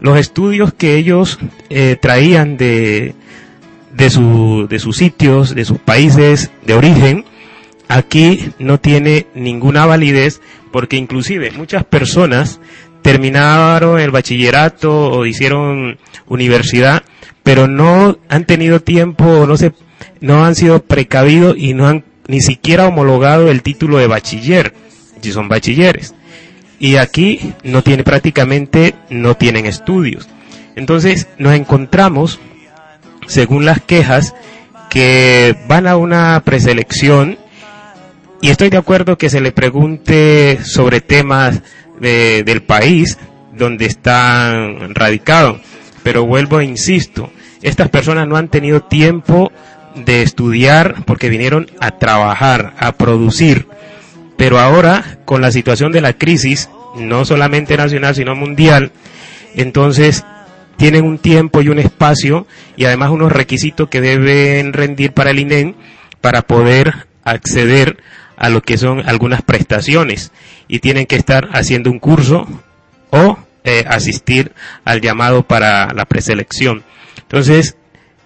Los 0.00 0.18
estudios 0.18 0.72
que 0.72 0.96
ellos 0.96 1.38
eh, 1.68 1.96
traían 2.00 2.56
de, 2.56 3.14
de, 3.94 4.10
su, 4.10 4.66
de 4.68 4.78
sus 4.78 4.96
sitios, 4.96 5.54
de 5.54 5.64
sus 5.64 5.78
países 5.78 6.50
de 6.64 6.74
origen, 6.74 7.24
aquí 7.88 8.52
no 8.58 8.78
tiene 8.80 9.26
ninguna 9.34 9.84
validez 9.84 10.40
porque 10.72 10.96
inclusive 10.96 11.50
muchas 11.50 11.84
personas 11.84 12.60
terminaron 13.02 13.98
el 13.98 14.10
bachillerato 14.10 15.10
o 15.10 15.26
hicieron 15.26 15.98
universidad, 16.28 17.02
pero 17.42 17.66
no 17.66 18.18
han 18.28 18.44
tenido 18.44 18.80
tiempo, 18.80 19.46
no 19.46 19.56
se, 19.56 19.72
no 20.20 20.44
han 20.44 20.54
sido 20.54 20.82
precavidos 20.82 21.56
y 21.58 21.74
no 21.74 21.88
han 21.88 22.04
ni 22.28 22.40
siquiera 22.40 22.86
homologado 22.86 23.50
el 23.50 23.62
título 23.62 23.98
de 23.98 24.06
bachiller, 24.06 24.72
si 25.20 25.32
son 25.32 25.48
bachilleres. 25.48 26.14
Y 26.78 26.96
aquí 26.96 27.54
no 27.62 27.82
tiene 27.82 28.04
prácticamente, 28.04 28.94
no 29.10 29.36
tienen 29.36 29.66
estudios. 29.66 30.28
Entonces 30.76 31.28
nos 31.38 31.54
encontramos, 31.54 32.38
según 33.26 33.64
las 33.64 33.80
quejas, 33.82 34.34
que 34.88 35.56
van 35.68 35.86
a 35.86 35.96
una 35.96 36.42
preselección 36.44 37.38
y 38.42 38.48
estoy 38.48 38.70
de 38.70 38.78
acuerdo 38.78 39.18
que 39.18 39.28
se 39.28 39.40
le 39.40 39.52
pregunte 39.52 40.58
sobre 40.64 41.00
temas 41.00 41.60
del 42.00 42.62
país 42.62 43.18
donde 43.52 43.84
están 43.84 44.94
radicados. 44.94 45.60
Pero 46.02 46.24
vuelvo 46.24 46.60
e 46.60 46.64
insisto, 46.64 47.30
estas 47.60 47.90
personas 47.90 48.26
no 48.26 48.36
han 48.36 48.48
tenido 48.48 48.80
tiempo 48.80 49.52
de 49.94 50.22
estudiar 50.22 51.04
porque 51.04 51.28
vinieron 51.28 51.66
a 51.80 51.98
trabajar, 51.98 52.72
a 52.78 52.92
producir. 52.92 53.66
Pero 54.40 54.58
ahora, 54.58 55.18
con 55.26 55.42
la 55.42 55.50
situación 55.52 55.92
de 55.92 56.00
la 56.00 56.14
crisis, 56.14 56.70
no 56.96 57.26
solamente 57.26 57.76
nacional, 57.76 58.14
sino 58.14 58.34
mundial, 58.34 58.90
entonces 59.54 60.24
tienen 60.78 61.04
un 61.04 61.18
tiempo 61.18 61.60
y 61.60 61.68
un 61.68 61.78
espacio 61.78 62.46
y 62.74 62.86
además 62.86 63.10
unos 63.10 63.32
requisitos 63.32 63.90
que 63.90 64.00
deben 64.00 64.72
rendir 64.72 65.12
para 65.12 65.32
el 65.32 65.40
INEN 65.40 65.76
para 66.22 66.40
poder 66.40 67.06
acceder 67.22 67.98
a 68.38 68.48
lo 68.48 68.62
que 68.62 68.78
son 68.78 69.06
algunas 69.06 69.42
prestaciones 69.42 70.32
y 70.68 70.78
tienen 70.78 71.04
que 71.04 71.16
estar 71.16 71.50
haciendo 71.52 71.90
un 71.90 71.98
curso 71.98 72.48
o 73.10 73.36
eh, 73.64 73.84
asistir 73.86 74.52
al 74.86 75.02
llamado 75.02 75.42
para 75.42 75.92
la 75.92 76.06
preselección. 76.06 76.82
Entonces, 77.18 77.76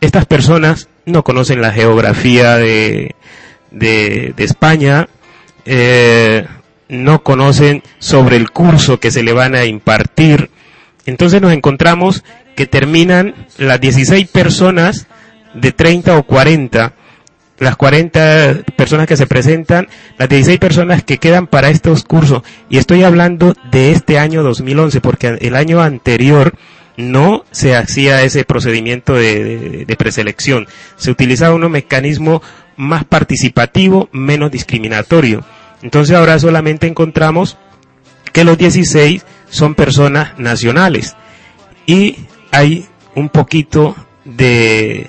estas 0.00 0.26
personas 0.26 0.88
no 1.06 1.24
conocen 1.24 1.60
la 1.60 1.72
geografía 1.72 2.56
de, 2.56 3.16
España, 4.38 5.08
eh, 5.64 6.46
no 6.88 7.22
conocen 7.22 7.82
sobre 7.98 8.36
el 8.36 8.50
curso 8.50 9.00
que 9.00 9.10
se 9.10 9.22
le 9.22 9.32
van 9.32 9.54
a 9.54 9.64
impartir. 9.64 10.50
Entonces 11.06 11.40
nos 11.40 11.52
encontramos 11.52 12.24
que 12.56 12.66
terminan 12.66 13.34
las 13.58 13.80
16 13.80 14.28
personas 14.28 15.06
de 15.54 15.72
30 15.72 16.16
o 16.16 16.22
40 16.24 16.94
las 17.58 17.76
40 17.76 18.64
personas 18.76 19.06
que 19.06 19.16
se 19.16 19.26
presentan, 19.26 19.88
las 20.18 20.28
16 20.28 20.58
personas 20.58 21.04
que 21.04 21.18
quedan 21.18 21.46
para 21.46 21.70
estos 21.70 22.04
cursos. 22.04 22.42
Y 22.68 22.78
estoy 22.78 23.04
hablando 23.04 23.54
de 23.70 23.92
este 23.92 24.18
año 24.18 24.42
2011, 24.42 25.00
porque 25.00 25.38
el 25.40 25.54
año 25.54 25.80
anterior 25.80 26.54
no 26.96 27.44
se 27.50 27.76
hacía 27.76 28.22
ese 28.22 28.44
procedimiento 28.44 29.14
de, 29.14 29.86
preselección. 29.98 30.66
Se 30.96 31.10
utilizaba 31.10 31.54
un 31.54 31.70
mecanismo 31.70 32.42
más 32.76 33.04
participativo, 33.04 34.08
menos 34.12 34.50
discriminatorio. 34.50 35.44
Entonces 35.82 36.16
ahora 36.16 36.38
solamente 36.38 36.86
encontramos 36.86 37.56
que 38.32 38.44
los 38.44 38.58
16 38.58 39.24
son 39.48 39.74
personas 39.74 40.38
nacionales. 40.38 41.16
Y 41.86 42.16
hay 42.50 42.86
un 43.14 43.28
poquito 43.28 43.94
de 44.24 45.08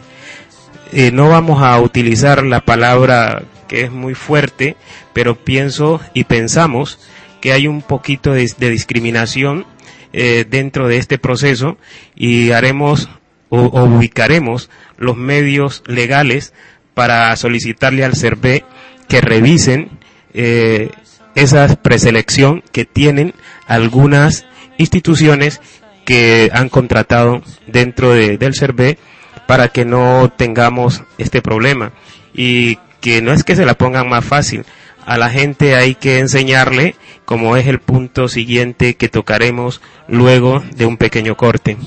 eh, 0.91 1.11
no 1.11 1.29
vamos 1.29 1.61
a 1.61 1.79
utilizar 1.81 2.43
la 2.43 2.61
palabra 2.61 3.43
que 3.67 3.81
es 3.81 3.91
muy 3.91 4.13
fuerte, 4.13 4.77
pero 5.13 5.35
pienso 5.35 5.99
y 6.13 6.25
pensamos 6.25 6.99
que 7.41 7.51
hay 7.51 7.67
un 7.67 7.81
poquito 7.81 8.33
de, 8.33 8.47
discriminación 8.57 9.65
eh, 10.13 10.45
dentro 10.49 10.87
de 10.87 10.97
este 10.97 11.17
proceso 11.17 11.77
y 12.15 12.51
haremos 12.51 13.09
o, 13.49 13.59
ubicaremos 13.83 14.69
los 14.97 15.17
medios 15.17 15.83
legales 15.85 16.53
para 16.95 17.35
solicitarle 17.35 18.03
al 18.03 18.15
CERVE 18.15 18.65
que 19.07 19.21
revisen 19.21 19.91
eh, 20.33 20.89
esa 21.35 21.67
preselección 21.75 22.63
que 22.71 22.85
tienen 22.85 23.35
algunas 23.67 24.47
instituciones 24.79 25.61
que 26.05 26.49
han 26.53 26.69
contratado 26.69 27.43
dentro 27.67 28.11
del 28.13 28.55
CERVE 28.55 28.97
para 29.45 29.67
que 29.67 29.85
no 29.85 30.31
tengamos 30.35 31.03
este 31.17 31.41
problema 31.41 31.91
y 32.33 32.77
que 33.01 33.21
no 33.21 33.31
es 33.31 33.43
que 33.43 33.55
se 33.55 33.65
la 33.65 33.75
pongan 33.75 34.09
más 34.09 34.25
fácil. 34.25 34.65
A 35.05 35.17
la 35.17 35.29
gente 35.29 35.75
hay 35.75 35.93
que 35.93 36.17
enseñarle, 36.17 36.95
como 37.25 37.57
es 37.57 37.67
el 37.67 37.79
punto 37.79 38.27
siguiente 38.27 38.95
que 38.95 39.09
tocaremos 39.09 39.81
luego 40.07 40.63
de 40.75 40.87
un 40.87 40.97
pequeño 40.97 41.37
corte. 41.37 41.77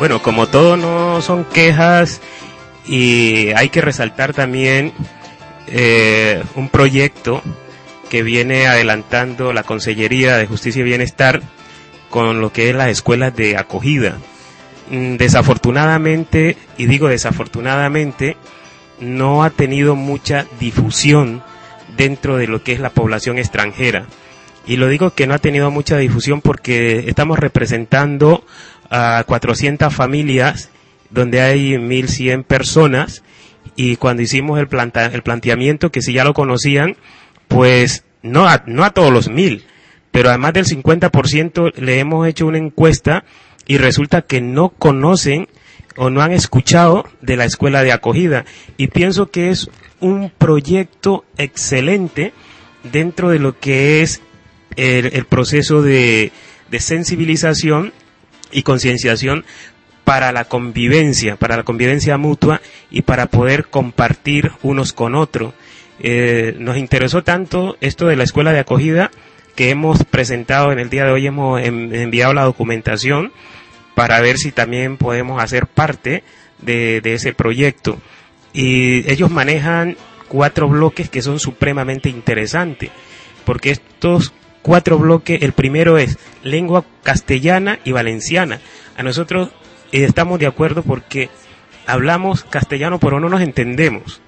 Bueno, 0.00 0.22
como 0.22 0.46
todo 0.46 0.78
no 0.78 1.20
son 1.20 1.44
quejas 1.44 2.22
y 2.86 3.50
hay 3.50 3.68
que 3.68 3.82
resaltar 3.82 4.32
también 4.32 4.94
eh, 5.66 6.42
un 6.54 6.70
proyecto 6.70 7.42
que 8.08 8.22
viene 8.22 8.66
adelantando 8.66 9.52
la 9.52 9.62
Consellería 9.62 10.38
de 10.38 10.46
Justicia 10.46 10.80
y 10.80 10.84
Bienestar 10.84 11.42
con 12.08 12.40
lo 12.40 12.50
que 12.50 12.70
es 12.70 12.74
las 12.74 12.88
escuelas 12.88 13.36
de 13.36 13.58
acogida. 13.58 14.16
Mm, 14.88 15.16
desafortunadamente, 15.16 16.56
y 16.78 16.86
digo 16.86 17.08
desafortunadamente, 17.08 18.38
no 19.00 19.44
ha 19.44 19.50
tenido 19.50 19.96
mucha 19.96 20.46
difusión 20.58 21.42
dentro 21.94 22.38
de 22.38 22.46
lo 22.46 22.62
que 22.62 22.72
es 22.72 22.80
la 22.80 22.88
población 22.88 23.36
extranjera. 23.36 24.06
Y 24.66 24.76
lo 24.76 24.88
digo 24.88 25.10
que 25.10 25.26
no 25.26 25.34
ha 25.34 25.38
tenido 25.38 25.70
mucha 25.70 25.98
difusión 25.98 26.40
porque 26.40 27.04
estamos 27.06 27.38
representando 27.38 28.44
a 28.90 29.24
400 29.26 29.94
familias 29.94 30.70
donde 31.10 31.40
hay 31.40 31.72
1.100 31.74 32.44
personas 32.44 33.22
y 33.76 33.96
cuando 33.96 34.22
hicimos 34.22 34.58
el, 34.58 34.68
el 35.12 35.22
planteamiento, 35.22 35.90
que 35.90 36.02
si 36.02 36.12
ya 36.12 36.24
lo 36.24 36.34
conocían, 36.34 36.96
pues 37.48 38.04
no 38.22 38.46
a, 38.46 38.62
no 38.66 38.84
a 38.84 38.90
todos 38.90 39.12
los 39.12 39.28
mil, 39.28 39.64
pero 40.10 40.28
además 40.28 40.52
del 40.52 40.66
50% 40.66 41.74
le 41.76 41.98
hemos 41.98 42.26
hecho 42.26 42.46
una 42.46 42.58
encuesta 42.58 43.24
y 43.66 43.78
resulta 43.78 44.22
que 44.22 44.40
no 44.40 44.70
conocen 44.70 45.48
o 45.96 46.10
no 46.10 46.22
han 46.22 46.32
escuchado 46.32 47.04
de 47.20 47.36
la 47.36 47.44
escuela 47.44 47.82
de 47.82 47.92
acogida. 47.92 48.44
Y 48.76 48.88
pienso 48.88 49.30
que 49.30 49.50
es 49.50 49.70
un 50.00 50.30
proyecto 50.36 51.24
excelente 51.36 52.32
dentro 52.92 53.30
de 53.30 53.38
lo 53.38 53.58
que 53.58 54.02
es 54.02 54.20
el, 54.76 55.24
proceso 55.26 55.82
de, 55.82 56.32
de 56.70 56.80
sensibilización 56.80 57.92
y 58.52 58.62
concienciación 58.62 59.44
para 60.04 60.32
la 60.32 60.44
convivencia, 60.44 61.36
para 61.36 61.56
la 61.56 61.62
convivencia 61.62 62.18
mutua 62.18 62.60
y 62.90 63.02
para 63.02 63.26
poder 63.26 63.66
compartir 63.68 64.50
unos 64.62 64.92
con 64.92 65.14
otros. 65.14 65.54
Eh, 66.00 66.56
nos 66.58 66.76
interesó 66.78 67.22
tanto 67.22 67.76
esto 67.80 68.06
de 68.06 68.16
la 68.16 68.24
escuela 68.24 68.52
de 68.52 68.60
acogida 68.60 69.10
que 69.54 69.70
hemos 69.70 70.04
presentado 70.04 70.72
en 70.72 70.78
el 70.78 70.90
día 70.90 71.04
de 71.04 71.12
hoy, 71.12 71.26
hemos 71.26 71.60
enviado 71.60 72.32
la 72.32 72.44
documentación 72.44 73.32
para 73.94 74.20
ver 74.20 74.38
si 74.38 74.52
también 74.52 74.96
podemos 74.96 75.42
hacer 75.42 75.66
parte 75.66 76.24
de, 76.58 77.00
de 77.00 77.14
ese 77.14 77.32
proyecto. 77.32 77.98
Y 78.52 79.08
ellos 79.10 79.30
manejan 79.30 79.96
cuatro 80.28 80.68
bloques 80.68 81.10
que 81.10 81.22
son 81.22 81.38
supremamente 81.38 82.08
interesantes, 82.08 82.90
porque 83.44 83.70
estos 83.70 84.32
cuatro 84.62 84.98
bloques, 84.98 85.42
el 85.42 85.52
primero 85.52 85.98
es 85.98 86.18
lengua 86.42 86.84
castellana 87.02 87.78
y 87.84 87.92
valenciana. 87.92 88.60
A 88.96 89.02
nosotros 89.02 89.50
estamos 89.92 90.38
de 90.38 90.46
acuerdo 90.46 90.82
porque 90.82 91.28
hablamos 91.86 92.44
castellano 92.44 92.98
pero 92.98 93.20
no 93.20 93.28
nos 93.28 93.42
entendemos. 93.42 94.20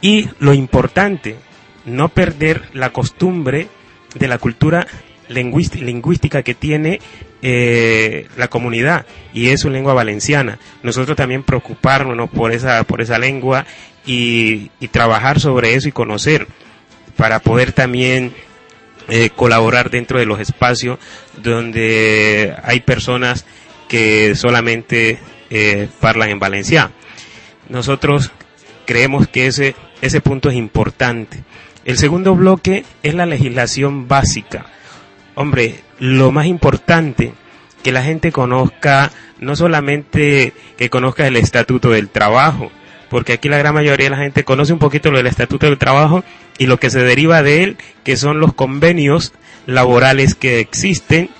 Y 0.00 0.28
lo 0.38 0.52
importante, 0.52 1.36
no 1.84 2.08
perder 2.08 2.62
la 2.72 2.90
costumbre 2.90 3.68
de 4.14 4.28
la 4.28 4.38
cultura 4.38 4.86
lingüística 5.28 6.42
que 6.42 6.54
tiene 6.54 7.00
eh, 7.42 8.26
la 8.36 8.48
comunidad 8.48 9.06
y 9.32 9.48
es 9.48 9.60
su 9.60 9.70
lengua 9.70 9.94
valenciana. 9.94 10.58
Nosotros 10.82 11.16
también 11.16 11.42
preocuparnos 11.42 12.30
por 12.30 12.52
esa, 12.52 12.84
por 12.84 13.00
esa 13.00 13.18
lengua 13.18 13.66
y, 14.06 14.70
trabajar 14.90 15.40
sobre 15.40 15.74
eso 15.74 15.88
y 15.88 15.92
conocer 15.92 16.46
para 17.16 17.40
poder 17.40 17.72
también 17.72 18.32
eh, 19.08 19.30
colaborar 19.30 19.90
dentro 19.90 20.18
de 20.18 20.26
los 20.26 20.40
espacios 20.40 20.98
donde 21.42 22.54
hay 22.62 22.80
personas 22.80 23.44
que 23.88 24.34
solamente 24.34 25.18
eh, 25.50 25.88
hablan 26.00 26.30
en 26.30 26.38
Valencia. 26.38 26.90
Nosotros 27.68 28.32
creemos 28.86 29.28
que 29.28 29.46
ese, 29.46 29.74
ese 30.00 30.20
punto 30.20 30.48
es 30.48 30.56
importante. 30.56 31.44
El 31.84 31.98
segundo 31.98 32.34
bloque 32.34 32.84
es 33.02 33.14
la 33.14 33.26
legislación 33.26 34.08
básica. 34.08 34.66
Hombre, 35.34 35.80
lo 35.98 36.32
más 36.32 36.46
importante 36.46 37.34
que 37.82 37.92
la 37.92 38.02
gente 38.02 38.32
conozca, 38.32 39.10
no 39.38 39.54
solamente 39.54 40.54
que 40.78 40.88
conozca 40.88 41.26
el 41.26 41.36
estatuto 41.36 41.90
del 41.90 42.08
trabajo, 42.08 42.70
porque 43.08 43.34
aquí 43.34 43.48
la 43.48 43.58
gran 43.58 43.74
mayoría 43.74 44.06
de 44.06 44.16
la 44.16 44.22
gente 44.22 44.44
conoce 44.44 44.72
un 44.72 44.78
poquito 44.78 45.10
lo 45.10 45.18
del 45.18 45.26
estatuto 45.26 45.66
del 45.66 45.78
trabajo 45.78 46.24
y 46.58 46.66
lo 46.66 46.78
que 46.78 46.90
se 46.90 47.00
deriva 47.00 47.42
de 47.42 47.62
él, 47.62 47.76
que 48.04 48.16
son 48.16 48.40
los 48.40 48.54
convenios 48.54 49.32
laborales 49.66 50.34
que 50.34 50.60
existen 50.60 51.30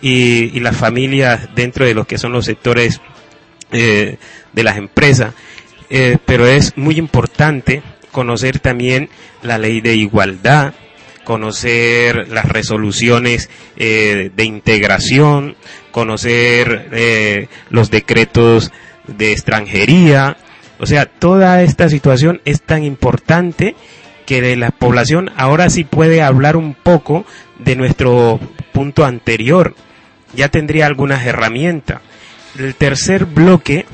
y, 0.00 0.60
las 0.60 0.76
familias 0.76 1.48
dentro 1.54 1.84
de 1.84 1.94
lo 1.94 2.06
que 2.06 2.18
son 2.18 2.32
los 2.32 2.44
sectores 2.44 3.00
eh, 3.72 4.18
de 4.52 4.62
las 4.62 4.76
empresas. 4.76 5.34
Eh, 5.88 6.18
pero 6.24 6.46
es 6.46 6.76
muy 6.76 6.96
importante 6.96 7.82
conocer 8.12 8.58
también 8.58 9.08
la 9.42 9.58
ley 9.58 9.80
de 9.80 9.94
igualdad, 9.96 10.74
conocer 11.24 12.28
las 12.28 12.46
resoluciones 12.46 13.50
eh, 13.76 14.30
de 14.34 14.44
integración, 14.44 15.56
conocer 15.90 17.48
los 17.70 17.90
decretos 17.90 18.72
de 19.06 19.32
extranjería. 19.32 20.36
O 20.80 20.86
sea, 20.86 21.06
toda 21.06 21.62
esta 21.62 21.88
situación 21.90 22.40
es 22.46 22.62
tan 22.62 22.84
importante 22.84 23.76
que 24.24 24.40
de 24.40 24.56
la 24.56 24.70
población 24.70 25.30
ahora 25.36 25.68
sí 25.68 25.84
puede 25.84 26.22
hablar 26.22 26.56
un 26.56 26.74
poco 26.74 27.26
de 27.58 27.76
nuestro 27.76 28.40
punto 28.72 29.04
anterior, 29.04 29.74
ya 30.34 30.48
tendría 30.48 30.86
algunas 30.86 31.26
herramientas. 31.26 32.00
El 32.58 32.74
tercer 32.74 33.26
bloque 33.26 33.84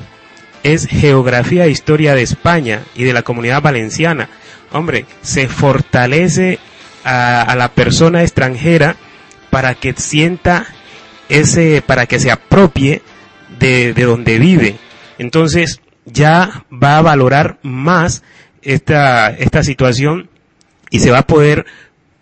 es 0.63 0.87
geografía 0.87 1.65
e 1.65 1.71
historia 1.71 2.15
de 2.15 2.21
España 2.21 2.83
y 2.95 3.03
de 3.03 3.13
la 3.13 3.23
comunidad 3.23 3.61
valenciana. 3.61 4.29
Hombre, 4.71 5.05
se 5.21 5.47
fortalece 5.49 6.59
a, 7.03 7.53
la 7.57 7.69
persona 7.69 8.21
extranjera 8.21 8.95
para 9.49 9.75
que 9.75 9.93
sienta 9.93 10.67
ese, 11.29 11.81
para 11.85 12.05
que 12.05 12.19
se 12.19 12.31
apropie 12.31 13.01
de, 13.59 13.93
de 13.93 14.03
donde 14.03 14.39
vive. 14.39 14.75
Entonces, 15.17 15.81
ya 16.11 16.65
va 16.71 16.97
a 16.97 17.01
valorar 17.01 17.59
más 17.61 18.23
esta, 18.61 19.29
esta 19.29 19.63
situación 19.63 20.29
y 20.89 20.99
se 20.99 21.11
va 21.11 21.19
a 21.19 21.27
poder 21.27 21.65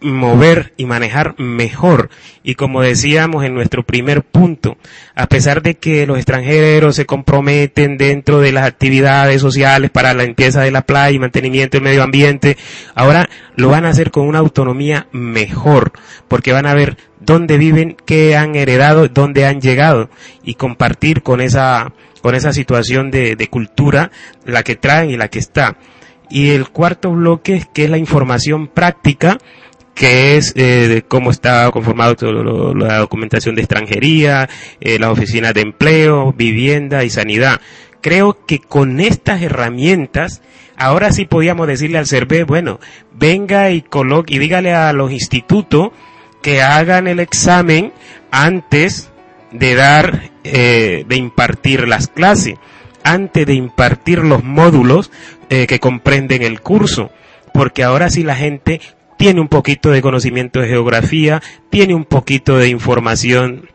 mover 0.02 0.74
y 0.78 0.86
manejar 0.86 1.36
mejor. 1.38 2.10
Y 2.44 2.56
como 2.56 2.82
decíamos 2.82 3.44
en 3.44 3.54
nuestro 3.54 3.84
primer 3.84 4.24
punto, 4.24 4.78
a 5.16 5.28
pesar 5.28 5.62
de 5.62 5.76
que 5.76 6.06
los 6.06 6.18
extranjeros 6.18 6.96
se 6.96 7.06
comprometen 7.06 7.98
dentro 7.98 8.40
de 8.40 8.52
las 8.52 8.66
actividades 8.66 9.42
sociales 9.42 9.90
para 9.90 10.14
la 10.14 10.24
limpieza 10.24 10.62
de 10.62 10.72
la 10.72 10.84
playa 10.84 11.16
y 11.16 11.20
mantenimiento 11.20 11.78
del 11.78 11.84
medio 11.84 12.04
ambiente, 12.04 12.58
ahora 12.94 13.30
lo 13.56 13.70
van 13.70 13.86
a 13.86 13.90
hacer 13.90 14.12
con 14.12 14.28
una 14.28 14.40
autonomía 14.40 15.08
mejor, 15.12 15.94
porque 16.28 16.54
van 16.54 16.66
a 16.66 16.76
ver 16.76 16.98
dónde 17.20 17.58
viven, 17.58 17.96
qué 18.06 18.36
han 18.36 18.56
heredado, 18.56 19.08
dónde 19.08 19.46
han 19.46 19.62
llegado 19.62 20.10
y 20.44 20.56
compartir 20.56 21.24
con 21.24 21.42
esa, 21.42 21.94
con 22.22 22.36
esa 22.36 22.54
situación 22.54 23.12
de, 23.12 23.36
de 23.36 23.48
cultura, 23.48 24.12
la 24.46 24.64
que 24.64 24.76
traen 24.76 25.10
y 25.10 25.18
la 25.18 25.30
que 25.30 25.40
está. 25.40 25.78
Y 26.30 26.50
el 26.50 26.70
cuarto 26.70 27.12
bloque, 27.12 27.66
que 27.74 27.86
es 27.86 27.90
la 27.90 28.00
información 28.00 28.68
práctica, 28.68 29.38
que 29.96 30.36
es 30.36 30.54
eh, 30.56 31.04
cómo 31.08 31.32
está 31.32 31.72
conformado 31.72 32.16
la 32.74 33.00
documentación 33.00 33.56
de 33.56 33.62
extranjería, 33.62 34.50
eh, 34.82 35.00
las 35.00 35.10
oficinas 35.10 35.54
de 35.54 35.62
empleo, 35.62 36.34
vivienda 36.34 37.04
y 37.06 37.10
sanidad. 37.10 37.62
Creo 38.02 38.46
que 38.46 38.60
con 38.60 39.00
estas 39.00 39.42
herramientas, 39.42 40.42
ahora 40.76 41.12
sí 41.12 41.26
podíamos 41.26 41.68
decirle 41.68 41.98
al 41.98 42.08
CERVE, 42.08 42.44
bueno, 42.44 42.80
venga 43.14 43.72
y 43.72 43.82
coloque 43.82 44.36
y 44.36 44.40
dígale 44.40 44.74
a 44.74 44.92
los 44.94 45.12
institutos 45.12 45.90
que 46.42 46.62
hagan 46.62 47.08
el 47.08 47.20
examen 47.20 47.94
antes 48.30 49.10
de 49.52 49.76
dar, 49.76 50.30
eh, 50.44 51.06
de 51.08 51.16
impartir 51.16 51.88
las 51.88 52.10
clases, 52.10 52.56
antes 53.04 53.48
de 53.48 53.54
impartir 53.54 54.20
los 54.20 54.44
módulos 54.44 55.10
eh, 55.50 55.68
que 55.68 55.80
comprenden 55.80 56.44
el 56.44 56.60
curso 56.60 57.12
porque 57.56 57.84
ahora 57.84 58.10
sí 58.10 58.24
la 58.24 58.36
gente 58.36 58.82
tiene 59.18 59.42
un 59.42 59.48
poquito 59.48 59.92
de 59.92 60.02
conocimiento 60.02 60.60
de 60.60 60.68
geografía, 60.68 61.42
tiene 61.70 61.94
un 61.94 62.06
poquito 62.06 62.58
de 62.58 62.70
información 62.70 63.70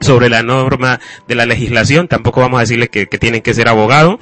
sobre 0.00 0.28
la 0.28 0.42
norma 0.42 1.00
de 1.26 1.34
la 1.34 1.46
legislación, 1.46 2.08
tampoco 2.08 2.40
vamos 2.40 2.58
a 2.58 2.62
decirle 2.62 2.88
que, 2.88 3.06
tienen 3.06 3.42
que 3.42 3.54
ser 3.54 3.68
abogados, 3.68 4.18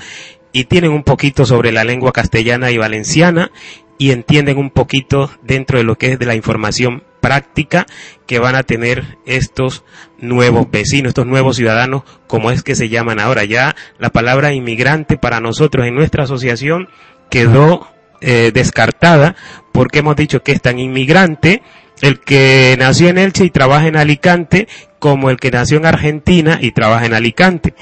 y 0.53 0.65
tienen 0.65 0.93
un 0.93 1.03
poquito 1.03 1.45
sobre 1.45 1.73
la 1.73 1.85
lengua 1.85 2.13
castellana 2.13 2.71
y 2.71 2.79
valenciana, 2.79 3.51
y 3.99 4.11
entienden 4.11 4.59
un 4.59 4.71
poquito 4.71 5.31
dentro 5.43 5.79
de 5.79 5.85
lo 5.85 5.97
que 5.97 6.13
es 6.13 6.19
de 6.19 6.27
la 6.27 6.35
información 6.35 7.03
práctica 7.21 7.87
que 8.27 8.39
van 8.39 8.55
a 8.55 8.63
tener 8.63 9.19
estos 9.25 9.85
nuevos 10.19 10.71
vecinos, 10.71 11.11
estos 11.11 11.27
nuevos 11.27 11.57
ciudadanos, 11.57 12.03
como 12.27 12.51
es 12.51 12.63
que 12.63 12.75
se 12.75 12.89
llaman 12.89 13.21
ahora. 13.21 13.45
Ya 13.45 13.75
la 13.99 14.11
palabra 14.11 14.53
inmigrante 14.53 15.17
para 15.17 15.41
nosotros 15.41 15.87
en 15.87 15.95
nuestra 15.95 16.25
asociación 16.25 16.89
quedó 17.31 17.89
eh, 18.21 18.51
descartada 18.53 19.37
porque 19.73 20.01
hemos 20.01 20.17
dicho 20.17 20.43
que 20.43 20.53
es 20.53 20.63
tan 20.63 20.79
inmigrante 20.79 21.63
el 22.01 22.21
que 22.21 22.77
nació 22.79 23.09
en 23.09 23.19
Elche 23.19 23.45
y 23.45 23.51
trabaja 23.51 23.87
en 23.87 23.97
Alicante 23.97 24.69
como 24.99 25.31
el 25.31 25.39
que 25.39 25.51
nació 25.51 25.79
en 25.79 25.87
Argentina 25.87 26.59
y 26.61 26.73
trabaja 26.73 27.07
en 27.07 27.15
Alicante. 27.15 27.75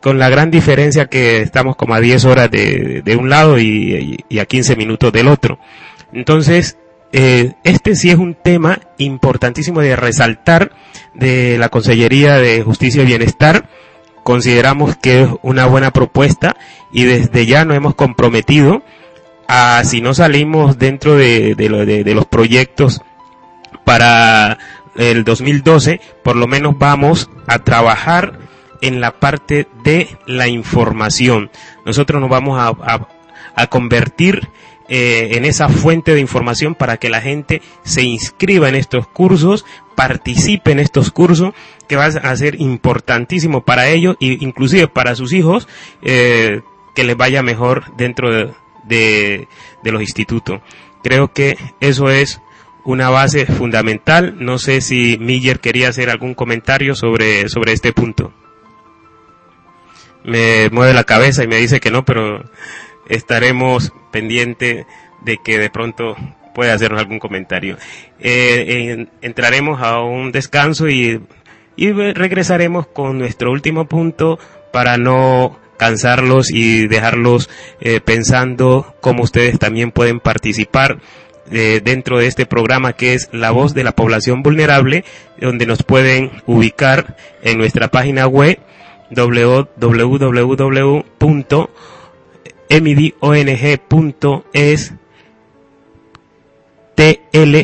con 0.00 0.18
la 0.18 0.28
gran 0.28 0.50
diferencia 0.50 1.06
que 1.06 1.42
estamos 1.42 1.76
como 1.76 1.94
a 1.94 2.00
10 2.00 2.24
horas 2.24 2.50
de, 2.50 3.02
de 3.04 3.16
un 3.16 3.30
lado 3.30 3.60
y, 3.60 4.18
a 4.40 4.44
15 4.46 4.74
minutos 4.74 5.12
del 5.12 5.28
otro. 5.28 5.60
Entonces, 6.12 6.76
eh, 7.12 7.52
este 7.62 7.94
sí 7.94 8.10
es 8.10 8.16
un 8.16 8.34
tema 8.34 8.80
importantísimo 8.98 9.80
de 9.80 9.94
resaltar 9.94 10.72
de 11.14 11.56
la 11.56 11.68
Consellería 11.68 12.38
de 12.38 12.62
Justicia 12.62 13.02
y 13.02 13.06
Bienestar. 13.06 13.68
Consideramos 14.24 14.96
que 14.96 15.22
es 15.22 15.28
una 15.42 15.66
buena 15.66 15.92
propuesta 15.92 16.56
y 16.92 17.04
desde 17.04 17.46
ya 17.46 17.64
nos 17.64 17.76
hemos 17.76 17.94
comprometido 17.94 18.82
si 19.84 20.00
no 20.00 20.14
salimos 20.14 20.78
dentro 20.78 21.16
de, 21.16 21.54
los 22.14 22.26
proyectos 22.26 23.02
para 23.84 24.58
el 24.96 25.24
2012, 25.24 26.00
por 26.22 26.36
lo 26.36 26.46
menos 26.46 26.78
vamos 26.78 27.30
a 27.46 27.58
trabajar 27.60 28.38
en 28.80 29.00
la 29.00 29.12
parte 29.12 29.68
de 29.84 30.08
la 30.26 30.48
información. 30.48 31.50
Nosotros 31.84 32.20
nos 32.20 32.30
vamos 32.30 32.58
a, 32.58 33.06
a, 33.54 33.66
convertir 33.68 34.48
eh, 34.88 35.30
en 35.32 35.44
esa 35.44 35.68
fuente 35.68 36.14
de 36.14 36.20
información 36.20 36.74
para 36.74 36.96
que 36.96 37.08
la 37.08 37.20
gente 37.20 37.62
se 37.84 38.02
inscriba 38.02 38.68
en 38.68 38.74
estos 38.74 39.06
cursos, 39.06 39.64
participe 39.94 40.72
en 40.72 40.80
estos 40.80 41.10
cursos, 41.10 41.52
que 41.88 41.96
va 41.96 42.06
a 42.06 42.36
ser 42.36 42.60
importantísimo 42.60 43.62
para 43.62 43.88
ellos 43.88 44.16
e 44.20 44.38
inclusive 44.40 44.88
para 44.88 45.14
sus 45.14 45.32
hijos, 45.32 45.68
eh, 46.02 46.62
que 46.94 47.04
les 47.04 47.16
vaya 47.16 47.42
mejor 47.42 47.96
dentro 47.96 48.32
de, 48.32 48.50
de, 48.84 49.48
de 49.82 49.92
los 49.92 50.02
institutos. 50.02 50.60
Creo 51.02 51.32
que 51.32 51.56
eso 51.80 52.08
es 52.08 52.40
una 52.84 53.10
base 53.10 53.46
fundamental. 53.46 54.36
No 54.38 54.58
sé 54.58 54.80
si 54.80 55.18
Miller 55.20 55.60
quería 55.60 55.88
hacer 55.88 56.10
algún 56.10 56.34
comentario 56.34 56.94
sobre, 56.94 57.48
sobre 57.48 57.72
este 57.72 57.92
punto. 57.92 58.32
Me 60.24 60.68
mueve 60.70 60.94
la 60.94 61.04
cabeza 61.04 61.42
y 61.42 61.48
me 61.48 61.56
dice 61.56 61.80
que 61.80 61.90
no, 61.90 62.04
pero 62.04 62.44
estaremos 63.08 63.92
pendiente 64.12 64.86
de 65.22 65.38
que 65.38 65.58
de 65.58 65.70
pronto 65.70 66.16
pueda 66.54 66.74
hacernos 66.74 67.00
algún 67.00 67.18
comentario. 67.18 67.76
Eh, 68.20 69.06
entraremos 69.20 69.80
a 69.82 70.00
un 70.00 70.30
descanso 70.32 70.88
y, 70.88 71.20
y 71.76 71.92
regresaremos 71.92 72.86
con 72.86 73.18
nuestro 73.18 73.50
último 73.50 73.86
punto 73.86 74.38
para 74.72 74.96
no 74.96 75.58
cansarlos 75.82 76.52
y 76.52 76.86
dejarlos 76.86 77.50
eh, 77.80 78.00
pensando 78.00 78.94
cómo 79.00 79.24
ustedes 79.24 79.58
también 79.58 79.90
pueden 79.90 80.20
participar 80.20 81.00
dentro 81.50 82.18
de 82.18 82.28
este 82.28 82.46
programa 82.46 82.94
que 82.94 83.12
es 83.12 83.28
La 83.32 83.50
Voz 83.50 83.74
de 83.74 83.84
la 83.84 83.92
Población 83.92 84.42
Vulnerable, 84.42 85.04
donde 85.38 85.66
nos 85.66 85.82
pueden 85.82 86.30
ubicar 86.46 87.16
en 87.42 87.58
nuestra 87.58 87.88
página 87.88 88.26
web 88.26 88.58
www.emidong.es 89.10 90.22
tl. 96.94 97.56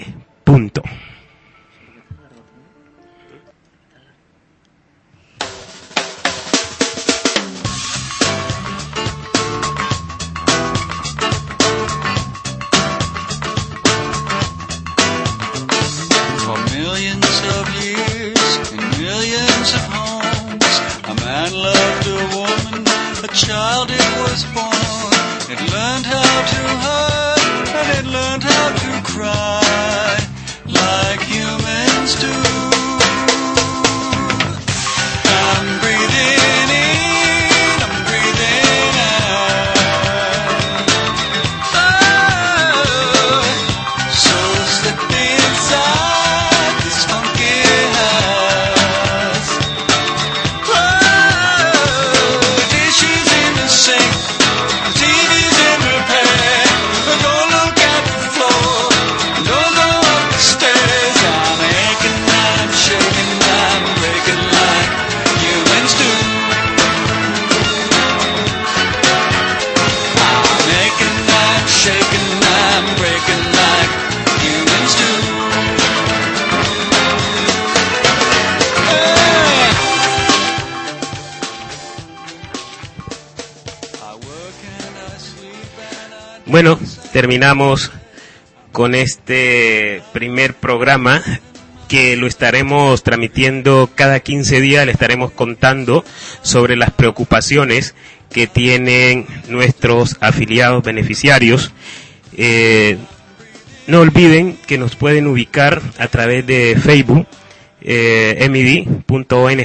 Child 23.39 23.89
it 23.89 24.01
was 24.19 24.45
born. 24.53 24.68
Terminamos 87.19 87.91
con 88.71 88.95
este 88.95 90.03
primer 90.13 90.55
programa 90.55 91.21
que 91.89 92.17
lo 92.17 92.29
estaremos 92.29 93.03
transmitiendo 93.03 93.91
cada 93.93 94.21
15 94.21 94.61
días, 94.61 94.87
le 94.87 94.93
estaremos 94.93 95.33
contando 95.33 96.05
sobre 96.43 96.77
las 96.77 96.93
preocupaciones 96.93 97.97
que 98.31 98.47
tienen 98.47 99.27
nuestros 99.49 100.17
afiliados 100.21 100.85
beneficiarios. 100.85 101.73
Eh, 102.37 102.99
no 103.89 103.99
olviden 103.99 104.57
que 104.69 104.79
nos 104.79 104.95
pueden 104.95 105.27
ubicar 105.27 105.83
a 105.99 106.07
través 106.07 106.47
de 106.47 106.79
Facebook, 106.81 107.27
eh, 107.81 108.47
mid.ong 108.49 109.61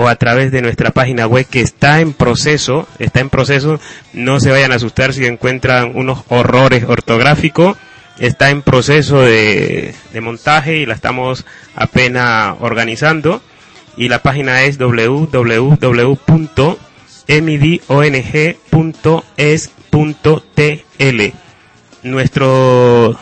o 0.00 0.06
a 0.06 0.14
través 0.14 0.52
de 0.52 0.62
nuestra 0.62 0.92
página 0.92 1.26
web 1.26 1.44
que 1.44 1.60
está 1.60 2.00
en 2.00 2.12
proceso, 2.12 2.86
está 3.00 3.18
en 3.18 3.30
proceso, 3.30 3.80
no 4.12 4.38
se 4.38 4.52
vayan 4.52 4.70
a 4.70 4.76
asustar 4.76 5.12
si 5.12 5.26
encuentran 5.26 5.90
unos 5.96 6.22
horrores 6.28 6.84
ortográficos, 6.84 7.76
está 8.20 8.50
en 8.50 8.62
proceso 8.62 9.22
de, 9.22 9.96
montaje 10.22 10.76
y 10.76 10.86
la 10.86 10.94
estamos 10.94 11.44
apenas 11.74 12.54
organizando 12.60 13.42
y 13.96 14.06
la 14.08 14.22
página 14.22 14.62
es 14.62 14.78
www.midong.es.tl. 14.78 15.32
Nuestro 22.04 23.18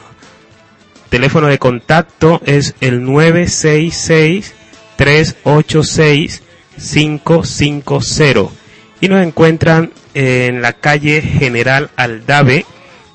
teléfono 1.08 1.46
de 1.46 1.58
contacto 1.58 2.42
es 2.44 2.74
el 2.82 3.02
966 3.02 4.52
386 4.96 6.42
550 6.78 8.54
y 9.00 9.08
nos 9.08 9.24
encuentran 9.24 9.92
en 10.14 10.62
la 10.62 10.72
calle 10.74 11.20
General 11.20 11.90
Aldave 11.96 12.64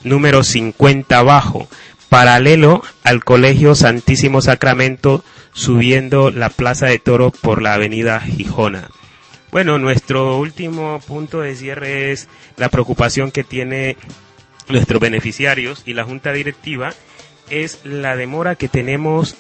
número 0.03 0.43
50 0.43 1.17
abajo, 1.17 1.67
paralelo 2.09 2.83
al 3.03 3.23
Colegio 3.23 3.75
Santísimo 3.75 4.41
Sacramento, 4.41 5.23
subiendo 5.53 6.31
la 6.31 6.49
Plaza 6.49 6.87
de 6.87 6.99
Toro 6.99 7.31
por 7.31 7.61
la 7.61 7.73
Avenida 7.73 8.19
Gijona. 8.19 8.89
Bueno, 9.51 9.77
nuestro 9.77 10.37
último 10.37 10.99
punto 11.05 11.41
de 11.41 11.55
cierre 11.55 12.11
es 12.11 12.27
la 12.55 12.69
preocupación 12.69 13.31
que 13.31 13.43
tiene 13.43 13.97
nuestros 14.69 15.01
beneficiarios 15.01 15.83
y 15.85 15.93
la 15.93 16.05
Junta 16.05 16.31
Directiva 16.31 16.93
es 17.49 17.79
la 17.83 18.15
demora 18.15 18.55
que 18.55 18.69
tenemos 18.69 19.35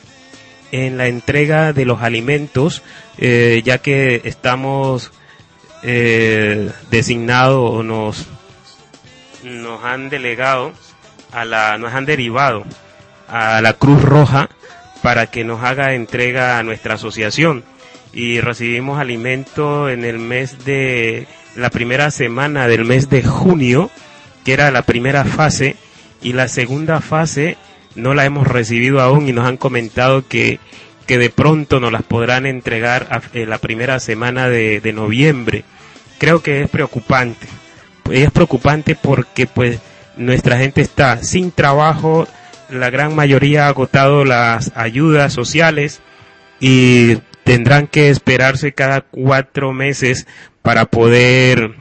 en 0.71 0.97
la 0.97 1.07
entrega 1.07 1.73
de 1.73 1.85
los 1.85 2.01
alimentos, 2.01 2.81
eh, 3.17 3.61
ya 3.63 3.79
que 3.79 4.21
estamos 4.23 5.11
eh, 5.83 6.71
designados 6.89 7.71
o 7.71 7.83
nos, 7.83 8.27
nos 9.43 9.83
han 9.83 10.09
delegado 10.09 10.71
a 11.31 11.45
la, 11.45 11.77
nos 11.77 11.93
han 11.93 12.05
derivado 12.05 12.63
a 13.27 13.61
la 13.61 13.73
Cruz 13.73 14.01
Roja 14.01 14.49
para 15.01 15.27
que 15.27 15.43
nos 15.43 15.63
haga 15.63 15.93
entrega 15.93 16.57
a 16.57 16.63
nuestra 16.63 16.95
asociación. 16.95 17.63
Y 18.13 18.41
recibimos 18.41 18.99
alimento 18.99 19.89
en 19.89 20.03
el 20.03 20.19
mes 20.19 20.65
de 20.65 21.27
la 21.55 21.69
primera 21.69 22.11
semana 22.11 22.67
del 22.67 22.85
mes 22.85 23.09
de 23.09 23.23
junio, 23.23 23.89
que 24.43 24.53
era 24.53 24.69
la 24.71 24.81
primera 24.81 25.23
fase, 25.23 25.77
y 26.21 26.33
la 26.33 26.47
segunda 26.47 26.99
fase 27.01 27.57
no 27.95 28.13
la 28.13 28.25
hemos 28.25 28.47
recibido 28.47 29.01
aún 29.01 29.27
y 29.27 29.33
nos 29.33 29.47
han 29.47 29.57
comentado 29.57 30.27
que, 30.27 30.59
que 31.07 31.17
de 31.17 31.29
pronto 31.29 31.79
nos 31.79 31.91
las 31.91 32.03
podrán 32.03 32.45
entregar 32.45 33.21
en 33.33 33.49
la 33.49 33.57
primera 33.57 33.99
semana 33.99 34.49
de, 34.49 34.81
de 34.81 34.93
noviembre. 34.93 35.63
Creo 36.17 36.41
que 36.41 36.61
es 36.61 36.69
preocupante. 36.69 37.47
Es 38.11 38.31
preocupante 38.31 38.95
porque 38.95 39.47
pues 39.47 39.79
nuestra 40.17 40.57
gente 40.57 40.81
está 40.81 41.23
sin 41.23 41.51
trabajo, 41.51 42.27
la 42.69 42.89
gran 42.89 43.15
mayoría 43.15 43.65
ha 43.65 43.69
agotado 43.69 44.25
las 44.25 44.71
ayudas 44.75 45.33
sociales 45.33 46.01
y 46.59 47.17
tendrán 47.43 47.87
que 47.87 48.09
esperarse 48.09 48.73
cada 48.73 49.01
cuatro 49.01 49.73
meses 49.73 50.27
para 50.61 50.85
poder 50.85 51.75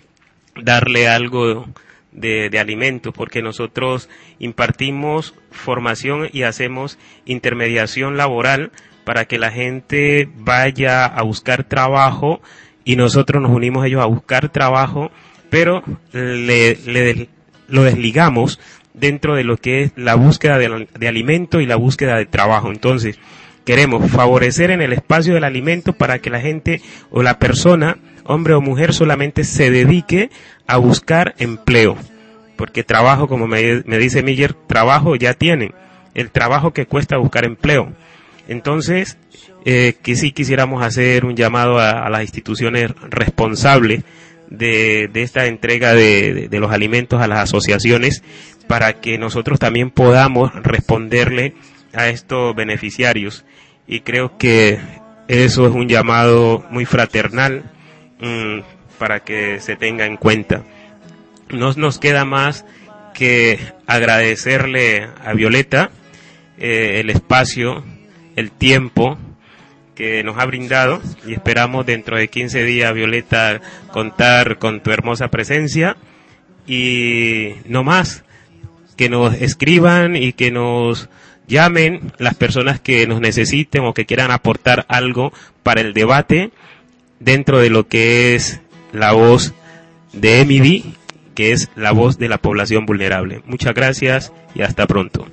darle 0.62 1.08
algo 1.08 1.66
de, 2.12 2.58
alimentos, 2.58 3.12
porque 3.14 3.42
nosotros 3.42 4.08
impartimos 4.38 5.34
formación 5.50 6.28
y 6.32 6.42
hacemos 6.42 6.98
intermediación 7.24 8.16
laboral 8.16 8.72
para 9.04 9.24
que 9.24 9.38
la 9.38 9.50
gente 9.50 10.28
vaya 10.36 11.06
a 11.06 11.22
buscar 11.22 11.64
trabajo 11.64 12.40
y 12.84 12.96
nosotros 12.96 13.42
nos 13.42 13.52
unimos 13.52 13.86
ellos 13.86 14.02
a 14.02 14.06
buscar 14.06 14.48
trabajo, 14.48 15.10
pero 15.48 15.82
le, 16.12 16.76
le, 16.86 17.28
lo 17.68 17.82
desligamos 17.82 18.60
dentro 18.94 19.34
de 19.34 19.44
lo 19.44 19.56
que 19.56 19.82
es 19.82 19.92
la 19.96 20.14
búsqueda 20.14 20.58
de, 20.58 20.88
de 20.98 21.08
alimento 21.08 21.60
y 21.60 21.66
la 21.66 21.76
búsqueda 21.76 22.16
de 22.16 22.26
trabajo. 22.26 22.70
Entonces, 22.70 23.18
queremos 23.64 24.10
favorecer 24.10 24.70
en 24.70 24.82
el 24.82 24.92
espacio 24.92 25.34
del 25.34 25.44
alimento 25.44 25.92
para 25.92 26.18
que 26.18 26.30
la 26.30 26.40
gente 26.40 26.80
o 27.10 27.22
la 27.22 27.38
persona, 27.38 27.98
hombre 28.30 28.54
o 28.54 28.60
mujer, 28.60 28.94
solamente 28.94 29.44
se 29.44 29.70
dedique 29.70 30.30
a 30.66 30.76
buscar 30.76 31.34
empleo. 31.38 31.96
Porque 32.56 32.84
trabajo, 32.84 33.26
como 33.26 33.46
me, 33.46 33.82
dice 33.82 34.22
Miller, 34.22 34.54
trabajo 34.54 35.16
ya 35.16 35.34
tienen. 35.34 35.74
El 36.14 36.30
trabajo 36.30 36.72
que 36.72 36.86
cuesta 36.86 37.16
buscar 37.16 37.44
empleo. 37.44 37.92
Entonces, 38.48 39.18
eh, 39.64 39.94
que 40.02 40.14
sí 40.14 40.32
quisiéramos 40.32 40.82
hacer 40.82 41.24
un 41.24 41.36
llamado 41.36 41.78
a, 41.78 42.08
las 42.08 42.22
instituciones 42.22 42.90
responsables 43.08 44.04
de, 44.48 45.10
esta 45.14 45.46
entrega 45.46 45.94
de, 45.94 46.48
de, 46.48 46.60
los 46.60 46.72
alimentos 46.72 47.20
a 47.20 47.28
las 47.28 47.40
asociaciones 47.40 48.22
para 48.66 48.94
que 48.94 49.18
nosotros 49.18 49.58
también 49.58 49.90
podamos 49.90 50.52
responderle 50.54 51.54
a 51.92 52.08
estos 52.08 52.54
beneficiarios. 52.54 53.44
Y 53.86 54.00
creo 54.00 54.36
que 54.38 54.78
eso 55.28 55.66
es 55.66 55.72
un 55.72 55.88
llamado 55.88 56.64
muy 56.70 56.84
fraternal 56.84 57.64
mm, 58.20 58.60
para 58.98 59.20
que 59.20 59.60
se 59.60 59.76
tenga 59.76 60.06
en 60.06 60.16
cuenta. 60.16 60.62
No 61.50 61.72
nos 61.72 61.98
queda 61.98 62.24
más 62.24 62.64
que 63.14 63.58
agradecerle 63.86 65.08
a 65.24 65.32
Violeta 65.32 65.90
eh, 66.58 67.00
el 67.00 67.10
espacio, 67.10 67.84
el 68.36 68.50
tiempo 68.50 69.18
que 69.94 70.22
nos 70.22 70.38
ha 70.38 70.46
brindado 70.46 71.00
y 71.26 71.34
esperamos 71.34 71.84
dentro 71.84 72.16
de 72.16 72.28
15 72.28 72.64
días, 72.64 72.94
Violeta, 72.94 73.60
contar 73.92 74.58
con 74.58 74.80
tu 74.82 74.92
hermosa 74.92 75.28
presencia 75.28 75.96
y 76.66 77.54
no 77.66 77.84
más, 77.84 78.24
que 78.96 79.08
nos 79.08 79.34
escriban 79.34 80.16
y 80.16 80.32
que 80.32 80.50
nos 80.50 81.08
llamen 81.48 82.12
las 82.18 82.34
personas 82.34 82.80
que 82.80 83.06
nos 83.06 83.20
necesiten 83.20 83.84
o 83.84 83.92
que 83.92 84.06
quieran 84.06 84.30
aportar 84.30 84.86
algo 84.88 85.32
para 85.62 85.80
el 85.80 85.92
debate 85.92 86.50
dentro 87.20 87.58
de 87.60 87.70
lo 87.70 87.86
que 87.86 88.34
es 88.34 88.60
la 88.92 89.12
voz 89.12 89.54
de 90.12 90.40
Emidi, 90.40 90.94
que 91.34 91.52
es 91.52 91.70
la 91.76 91.92
voz 91.92 92.18
de 92.18 92.28
la 92.28 92.38
población 92.38 92.86
vulnerable. 92.86 93.42
Muchas 93.46 93.74
gracias 93.74 94.32
y 94.54 94.62
hasta 94.62 94.86
pronto. 94.86 95.26